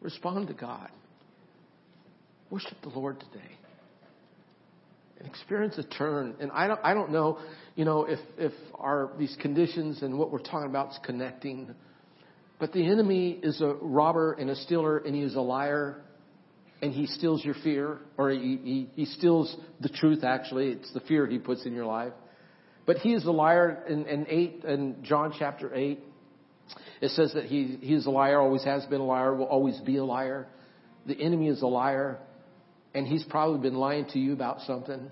Respond 0.01 0.47
to 0.47 0.53
God. 0.53 0.89
Worship 2.49 2.77
the 2.83 2.89
Lord 2.89 3.19
today. 3.19 3.57
Experience 5.25 5.77
a 5.77 5.83
turn. 5.83 6.35
And 6.41 6.51
I 6.51 6.67
don't, 6.67 6.79
I 6.83 6.93
don't 6.93 7.11
know, 7.11 7.39
you 7.75 7.85
know, 7.85 8.03
if, 8.03 8.19
if 8.37 8.51
our, 8.75 9.11
these 9.17 9.35
conditions 9.41 10.01
and 10.01 10.19
what 10.19 10.31
we're 10.31 10.39
talking 10.39 10.69
about 10.69 10.91
is 10.91 10.99
connecting. 11.05 11.73
But 12.59 12.71
the 12.71 12.85
enemy 12.85 13.39
is 13.41 13.61
a 13.61 13.75
robber 13.81 14.33
and 14.33 14.49
a 14.49 14.55
stealer 14.55 14.99
and 14.99 15.15
he 15.15 15.21
is 15.21 15.35
a 15.35 15.41
liar 15.41 16.01
and 16.81 16.93
he 16.93 17.07
steals 17.07 17.43
your 17.43 17.55
fear 17.55 17.99
or 18.17 18.29
he, 18.29 18.59
he, 18.63 18.89
he 18.95 19.05
steals 19.05 19.55
the 19.79 19.89
truth 19.89 20.23
actually. 20.23 20.69
It's 20.69 20.93
the 20.93 20.99
fear 21.01 21.27
he 21.27 21.39
puts 21.39 21.65
in 21.65 21.73
your 21.73 21.85
life. 21.85 22.13
But 22.85 22.97
he 22.97 23.13
is 23.13 23.25
a 23.25 23.31
liar 23.31 23.83
in, 23.87 24.05
in 24.05 24.27
eight, 24.29 24.63
in 24.65 24.97
John 25.03 25.33
chapter 25.37 25.73
eight. 25.73 25.99
It 27.01 27.11
says 27.11 27.33
that 27.33 27.45
he, 27.45 27.77
he 27.81 27.93
is 27.93 28.05
a 28.05 28.09
liar, 28.09 28.39
always 28.39 28.63
has 28.63 28.85
been 28.85 29.01
a 29.01 29.05
liar, 29.05 29.33
will 29.33 29.45
always 29.45 29.79
be 29.81 29.97
a 29.97 30.05
liar. 30.05 30.47
The 31.05 31.19
enemy 31.19 31.47
is 31.47 31.61
a 31.61 31.67
liar 31.67 32.19
and 32.93 33.07
he's 33.07 33.23
probably 33.23 33.59
been 33.59 33.77
lying 33.77 34.05
to 34.13 34.19
you 34.19 34.33
about 34.33 34.61
something. 34.61 35.11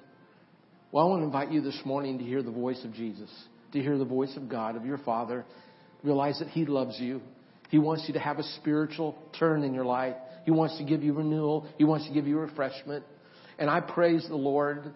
Well, 0.91 1.05
I 1.05 1.09
want 1.09 1.21
to 1.21 1.25
invite 1.25 1.51
you 1.51 1.61
this 1.61 1.79
morning 1.85 2.17
to 2.19 2.23
hear 2.23 2.43
the 2.43 2.51
voice 2.51 2.83
of 2.83 2.93
Jesus, 2.93 3.29
to 3.71 3.79
hear 3.81 3.97
the 3.97 4.05
voice 4.05 4.35
of 4.35 4.49
God, 4.49 4.75
of 4.75 4.85
your 4.85 4.97
Father. 4.99 5.45
Realize 6.03 6.39
that 6.39 6.49
He 6.49 6.65
loves 6.65 6.99
you. 6.99 7.21
He 7.69 7.79
wants 7.79 8.05
you 8.07 8.13
to 8.15 8.19
have 8.19 8.39
a 8.39 8.43
spiritual 8.43 9.17
turn 9.39 9.63
in 9.63 9.73
your 9.73 9.85
life. 9.85 10.15
He 10.45 10.51
wants 10.51 10.77
to 10.77 10.83
give 10.83 11.03
you 11.03 11.13
renewal. 11.13 11.67
He 11.77 11.83
wants 11.83 12.07
to 12.07 12.13
give 12.13 12.27
you 12.27 12.37
refreshment. 12.37 13.05
And 13.57 13.69
I 13.69 13.79
praise 13.79 14.25
the 14.27 14.35
Lord 14.35 14.93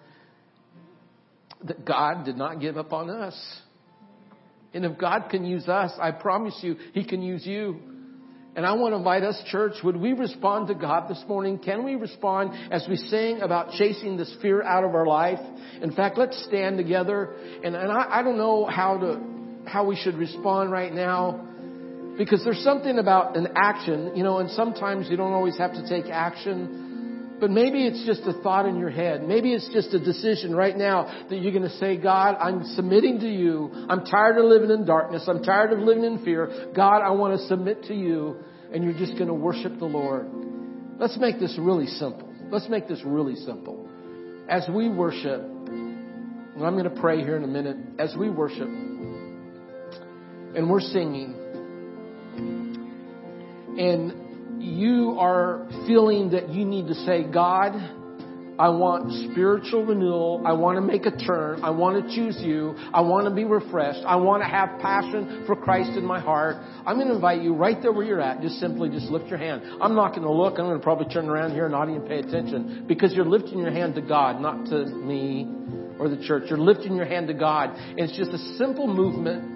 that 1.63 1.85
God 1.85 2.25
did 2.25 2.37
not 2.37 2.59
give 2.59 2.77
up 2.77 2.93
on 2.93 3.09
us. 3.09 3.35
And 4.73 4.83
if 4.83 4.97
God 4.97 5.29
can 5.29 5.45
use 5.45 5.69
us, 5.69 5.91
I 5.99 6.11
promise 6.11 6.57
you, 6.61 6.75
He 6.93 7.05
can 7.05 7.21
use 7.21 7.45
you. 7.45 7.79
And 8.55 8.65
I 8.65 8.73
want 8.73 8.93
to 8.93 8.97
invite 8.97 9.23
us, 9.23 9.41
church, 9.47 9.73
would 9.83 9.97
we 9.97 10.13
respond 10.13 10.67
to 10.69 10.75
God 10.75 11.09
this 11.09 11.21
morning? 11.27 11.59
Can 11.59 11.83
we 11.83 11.95
respond 11.95 12.51
as 12.71 12.85
we 12.89 12.95
sing 12.95 13.41
about 13.41 13.71
chasing 13.71 14.15
this 14.15 14.33
fear 14.41 14.63
out 14.63 14.85
of 14.85 14.95
our 14.95 15.05
life? 15.05 15.39
In 15.81 15.91
fact, 15.93 16.17
let's 16.17 16.41
stand 16.45 16.77
together. 16.77 17.35
And, 17.63 17.75
and 17.75 17.91
I, 17.91 18.19
I 18.19 18.23
don't 18.23 18.37
know 18.37 18.65
how 18.65 18.97
to, 18.97 19.34
how 19.65 19.85
we 19.85 19.95
should 19.95 20.15
respond 20.15 20.71
right 20.71 20.93
now 20.93 21.45
because 22.17 22.43
there's 22.43 22.63
something 22.63 22.97
about 22.97 23.35
an 23.35 23.49
action, 23.55 24.15
you 24.15 24.23
know, 24.23 24.37
and 24.37 24.49
sometimes 24.51 25.09
you 25.09 25.17
don't 25.17 25.33
always 25.33 25.57
have 25.57 25.73
to 25.73 25.87
take 25.89 26.05
action. 26.09 27.37
But 27.39 27.51
maybe 27.51 27.85
it's 27.85 28.05
just 28.05 28.21
a 28.21 28.41
thought 28.41 28.65
in 28.65 28.77
your 28.77 28.89
head. 28.89 29.27
Maybe 29.27 29.53
it's 29.53 29.67
just 29.73 29.93
a 29.93 29.99
decision 29.99 30.55
right 30.55 30.75
now 30.75 31.25
that 31.29 31.35
you're 31.35 31.51
going 31.51 31.69
to 31.69 31.77
say, 31.77 31.97
God, 31.97 32.37
I'm 32.39 32.63
submitting 32.75 33.19
to 33.19 33.27
you. 33.27 33.69
I'm 33.89 34.05
tired 34.05 34.37
of 34.37 34.45
living 34.45 34.71
in 34.71 34.85
darkness. 34.85 35.25
I'm 35.27 35.43
tired 35.43 35.73
of 35.73 35.79
living 35.79 36.05
in 36.05 36.23
fear. 36.23 36.71
God, 36.73 37.01
I 37.01 37.11
want 37.11 37.37
to 37.37 37.45
submit 37.47 37.83
to 37.83 37.93
you. 37.93 38.37
And 38.73 38.83
you're 38.83 38.97
just 38.97 39.13
going 39.13 39.27
to 39.27 39.33
worship 39.33 39.77
the 39.77 39.85
Lord. 39.85 40.27
Let's 40.97 41.17
make 41.17 41.39
this 41.39 41.57
really 41.59 41.87
simple. 41.87 42.33
Let's 42.49 42.69
make 42.69 42.87
this 42.87 43.01
really 43.03 43.35
simple. 43.35 43.89
As 44.47 44.65
we 44.73 44.87
worship, 44.87 45.41
and 45.41 46.65
I'm 46.65 46.77
going 46.77 46.85
to 46.85 47.01
pray 47.01 47.19
here 47.19 47.35
in 47.35 47.43
a 47.43 47.47
minute, 47.47 47.75
as 47.99 48.15
we 48.17 48.29
worship, 48.29 48.69
and 50.55 50.69
we're 50.69 50.79
singing, 50.79 51.35
and 53.77 54.63
you 54.63 55.17
are 55.19 55.67
feeling 55.85 56.31
that 56.31 56.49
you 56.49 56.65
need 56.65 56.87
to 56.87 56.95
say, 56.95 57.23
God, 57.23 57.73
I 58.57 58.69
want 58.69 59.31
spiritual 59.31 59.85
renewal. 59.85 60.41
I 60.45 60.53
want 60.53 60.77
to 60.77 60.81
make 60.81 61.05
a 61.05 61.11
turn. 61.11 61.61
I 61.61 61.71
want 61.71 62.07
to 62.07 62.15
choose 62.15 62.37
you. 62.39 62.73
I 62.93 63.01
want 63.01 63.27
to 63.27 63.33
be 63.33 63.43
refreshed. 63.43 63.99
I 64.05 64.15
want 64.15 64.43
to 64.43 64.47
have 64.47 64.79
passion 64.79 65.43
for 65.45 65.57
Christ 65.57 65.91
in 65.97 66.05
my 66.05 66.21
heart. 66.21 66.55
I'm 66.85 66.95
going 66.95 67.09
to 67.09 67.15
invite 67.15 67.41
you 67.41 67.53
right 67.53 67.81
there 67.81 67.91
where 67.91 68.05
you're 68.05 68.21
at. 68.21 68.41
Just 68.41 68.59
simply 68.59 68.89
just 68.89 69.07
lift 69.07 69.27
your 69.27 69.39
hand. 69.39 69.61
I'm 69.81 69.93
not 69.93 70.11
going 70.11 70.23
to 70.23 70.31
look. 70.31 70.53
I'm 70.57 70.65
going 70.65 70.77
to 70.77 70.83
probably 70.83 71.13
turn 71.13 71.27
around 71.27 71.51
here 71.51 71.65
and 71.65 71.73
not 71.73 71.89
even 71.89 72.03
pay 72.03 72.19
attention 72.19 72.85
because 72.87 73.13
you're 73.13 73.25
lifting 73.25 73.59
your 73.59 73.71
hand 73.71 73.95
to 73.95 74.01
God, 74.01 74.39
not 74.39 74.65
to 74.67 74.85
me 74.85 75.49
or 75.99 76.07
the 76.07 76.23
church. 76.25 76.43
You're 76.47 76.57
lifting 76.57 76.95
your 76.95 77.05
hand 77.05 77.27
to 77.27 77.33
God. 77.33 77.75
And 77.75 77.99
it's 77.99 78.15
just 78.15 78.31
a 78.31 78.57
simple 78.57 78.87
movement 78.87 79.54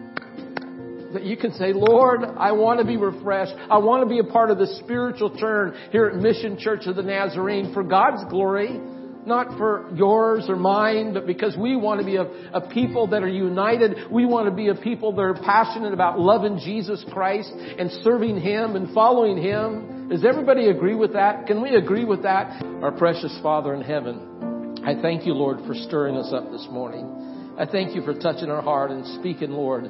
that 1.13 1.23
you 1.23 1.37
can 1.37 1.53
say, 1.53 1.73
Lord, 1.73 2.21
I 2.23 2.51
want 2.51 2.79
to 2.79 2.85
be 2.85 2.97
refreshed. 2.97 3.53
I 3.69 3.77
want 3.77 4.03
to 4.03 4.09
be 4.09 4.19
a 4.19 4.31
part 4.31 4.51
of 4.51 4.57
the 4.57 4.67
spiritual 4.83 5.35
turn 5.37 5.75
here 5.91 6.07
at 6.07 6.15
Mission 6.15 6.57
Church 6.57 6.85
of 6.85 6.95
the 6.95 7.03
Nazarene 7.03 7.73
for 7.73 7.83
God's 7.83 8.29
glory, 8.29 8.79
not 9.25 9.57
for 9.57 9.89
yours 9.95 10.45
or 10.47 10.55
mine, 10.55 11.13
but 11.13 11.25
because 11.25 11.55
we 11.57 11.75
want 11.75 11.99
to 11.99 12.05
be 12.05 12.17
a, 12.17 12.23
a 12.53 12.69
people 12.69 13.07
that 13.07 13.23
are 13.23 13.29
united. 13.29 14.11
We 14.11 14.25
want 14.25 14.49
to 14.49 14.55
be 14.55 14.67
a 14.67 14.75
people 14.75 15.11
that 15.13 15.21
are 15.21 15.33
passionate 15.33 15.93
about 15.93 16.19
loving 16.19 16.59
Jesus 16.59 17.03
Christ 17.11 17.51
and 17.51 17.91
serving 18.03 18.39
Him 18.39 18.75
and 18.75 18.93
following 18.93 19.41
Him. 19.41 20.09
Does 20.09 20.25
everybody 20.25 20.67
agree 20.67 20.95
with 20.95 21.13
that? 21.13 21.47
Can 21.47 21.61
we 21.61 21.75
agree 21.75 22.05
with 22.05 22.23
that? 22.23 22.63
Our 22.81 22.91
precious 22.91 23.37
Father 23.41 23.73
in 23.73 23.81
heaven, 23.81 24.83
I 24.85 24.99
thank 25.01 25.25
you, 25.25 25.33
Lord, 25.33 25.59
for 25.67 25.73
stirring 25.73 26.15
us 26.15 26.31
up 26.33 26.51
this 26.51 26.67
morning. 26.71 27.55
I 27.59 27.65
thank 27.65 27.93
you 27.93 28.01
for 28.03 28.13
touching 28.13 28.49
our 28.49 28.61
heart 28.61 28.89
and 28.89 29.05
speaking, 29.19 29.51
Lord 29.51 29.89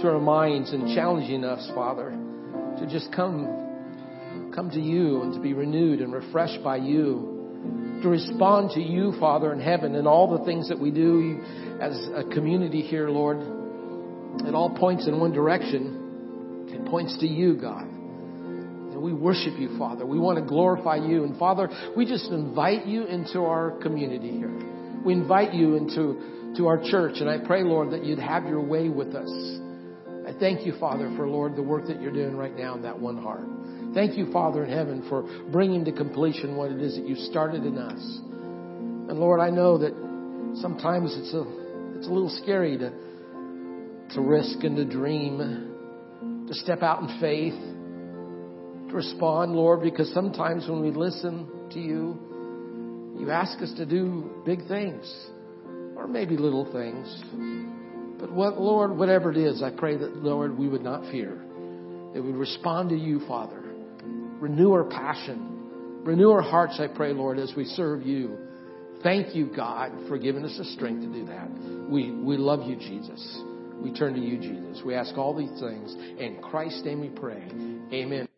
to 0.00 0.08
our 0.08 0.20
minds 0.20 0.72
and 0.72 0.94
challenging 0.94 1.44
us, 1.44 1.68
Father, 1.74 2.10
to 2.78 2.86
just 2.88 3.12
come, 3.12 4.52
come 4.54 4.70
to 4.70 4.80
you 4.80 5.22
and 5.22 5.34
to 5.34 5.40
be 5.40 5.52
renewed 5.54 6.00
and 6.00 6.12
refreshed 6.12 6.62
by 6.62 6.76
you, 6.76 8.00
to 8.02 8.08
respond 8.08 8.70
to 8.72 8.80
you, 8.80 9.12
Father 9.18 9.52
in 9.52 9.60
heaven, 9.60 9.96
and 9.96 10.06
all 10.06 10.38
the 10.38 10.44
things 10.44 10.68
that 10.68 10.78
we 10.78 10.92
do 10.92 11.40
as 11.80 11.96
a 12.14 12.22
community 12.32 12.80
here, 12.80 13.08
Lord. 13.08 13.38
It 14.46 14.54
all 14.54 14.70
points 14.70 15.08
in 15.08 15.18
one 15.18 15.32
direction. 15.32 16.68
It 16.68 16.86
points 16.86 17.18
to 17.18 17.26
you, 17.26 17.56
God. 17.56 17.82
And 17.82 19.02
we 19.02 19.12
worship 19.12 19.58
you, 19.58 19.76
Father. 19.78 20.06
We 20.06 20.20
want 20.20 20.38
to 20.38 20.44
glorify 20.44 20.96
you. 20.96 21.24
And 21.24 21.36
Father, 21.38 21.68
we 21.96 22.06
just 22.06 22.30
invite 22.30 22.86
you 22.86 23.06
into 23.06 23.40
our 23.40 23.72
community 23.82 24.30
here. 24.30 24.54
We 25.04 25.12
invite 25.12 25.54
you 25.54 25.74
into 25.74 26.54
to 26.56 26.66
our 26.68 26.80
church. 26.82 27.14
And 27.20 27.28
I 27.28 27.38
pray, 27.38 27.64
Lord, 27.64 27.90
that 27.90 28.04
you'd 28.04 28.20
have 28.20 28.44
your 28.44 28.60
way 28.60 28.88
with 28.88 29.14
us. 29.14 29.67
I 30.28 30.38
thank 30.38 30.66
you, 30.66 30.74
Father, 30.78 31.10
for, 31.16 31.26
Lord, 31.26 31.56
the 31.56 31.62
work 31.62 31.86
that 31.86 32.02
you're 32.02 32.12
doing 32.12 32.36
right 32.36 32.54
now 32.54 32.74
in 32.74 32.82
that 32.82 32.98
one 33.00 33.16
heart. 33.16 33.46
Thank 33.94 34.18
you, 34.18 34.30
Father 34.30 34.62
in 34.62 34.70
heaven, 34.70 35.06
for 35.08 35.22
bringing 35.50 35.86
to 35.86 35.92
completion 35.92 36.54
what 36.54 36.70
it 36.70 36.82
is 36.82 36.96
that 36.96 37.08
you 37.08 37.16
started 37.16 37.64
in 37.64 37.78
us. 37.78 37.98
And 39.08 39.18
Lord, 39.18 39.40
I 39.40 39.48
know 39.48 39.78
that 39.78 39.94
sometimes 40.60 41.16
it's 41.16 41.32
a, 41.32 41.44
it's 41.96 42.06
a 42.06 42.10
little 42.10 42.28
scary 42.42 42.76
to, 42.76 42.90
to 44.16 44.20
risk 44.20 44.62
and 44.64 44.76
to 44.76 44.84
dream, 44.84 46.44
to 46.46 46.52
step 46.52 46.82
out 46.82 47.00
in 47.00 47.20
faith, 47.20 47.54
to 48.90 48.94
respond, 48.94 49.52
Lord, 49.52 49.80
because 49.80 50.12
sometimes 50.12 50.68
when 50.68 50.82
we 50.82 50.90
listen 50.90 51.70
to 51.70 51.80
you, 51.80 53.16
you 53.18 53.30
ask 53.30 53.62
us 53.62 53.72
to 53.78 53.86
do 53.86 54.42
big 54.44 54.68
things 54.68 55.10
or 55.96 56.06
maybe 56.06 56.36
little 56.36 56.70
things. 56.70 57.77
But 58.18 58.32
what, 58.32 58.60
Lord, 58.60 58.96
whatever 58.96 59.30
it 59.30 59.36
is, 59.36 59.62
I 59.62 59.70
pray 59.70 59.96
that, 59.96 60.16
Lord, 60.16 60.58
we 60.58 60.68
would 60.68 60.82
not 60.82 61.10
fear. 61.10 61.36
That 62.14 62.22
we 62.22 62.32
would 62.32 62.36
respond 62.36 62.90
to 62.90 62.96
you, 62.96 63.26
Father. 63.26 63.62
Renew 64.40 64.72
our 64.72 64.84
passion. 64.84 66.02
Renew 66.04 66.30
our 66.30 66.42
hearts, 66.42 66.80
I 66.80 66.88
pray, 66.88 67.12
Lord, 67.12 67.38
as 67.38 67.52
we 67.56 67.64
serve 67.64 68.06
you. 68.06 68.36
Thank 69.02 69.34
you, 69.34 69.50
God, 69.54 69.92
for 70.08 70.18
giving 70.18 70.44
us 70.44 70.56
the 70.58 70.64
strength 70.64 71.02
to 71.02 71.12
do 71.12 71.26
that. 71.26 71.48
We, 71.88 72.10
we 72.10 72.36
love 72.36 72.68
you, 72.68 72.76
Jesus. 72.76 73.42
We 73.80 73.92
turn 73.92 74.14
to 74.14 74.20
you, 74.20 74.38
Jesus. 74.38 74.82
We 74.84 74.94
ask 74.94 75.16
all 75.16 75.36
these 75.36 75.60
things. 75.60 75.94
In 76.18 76.40
Christ's 76.42 76.82
name 76.84 77.00
we 77.00 77.10
pray. 77.10 77.42
Amen. 77.92 78.28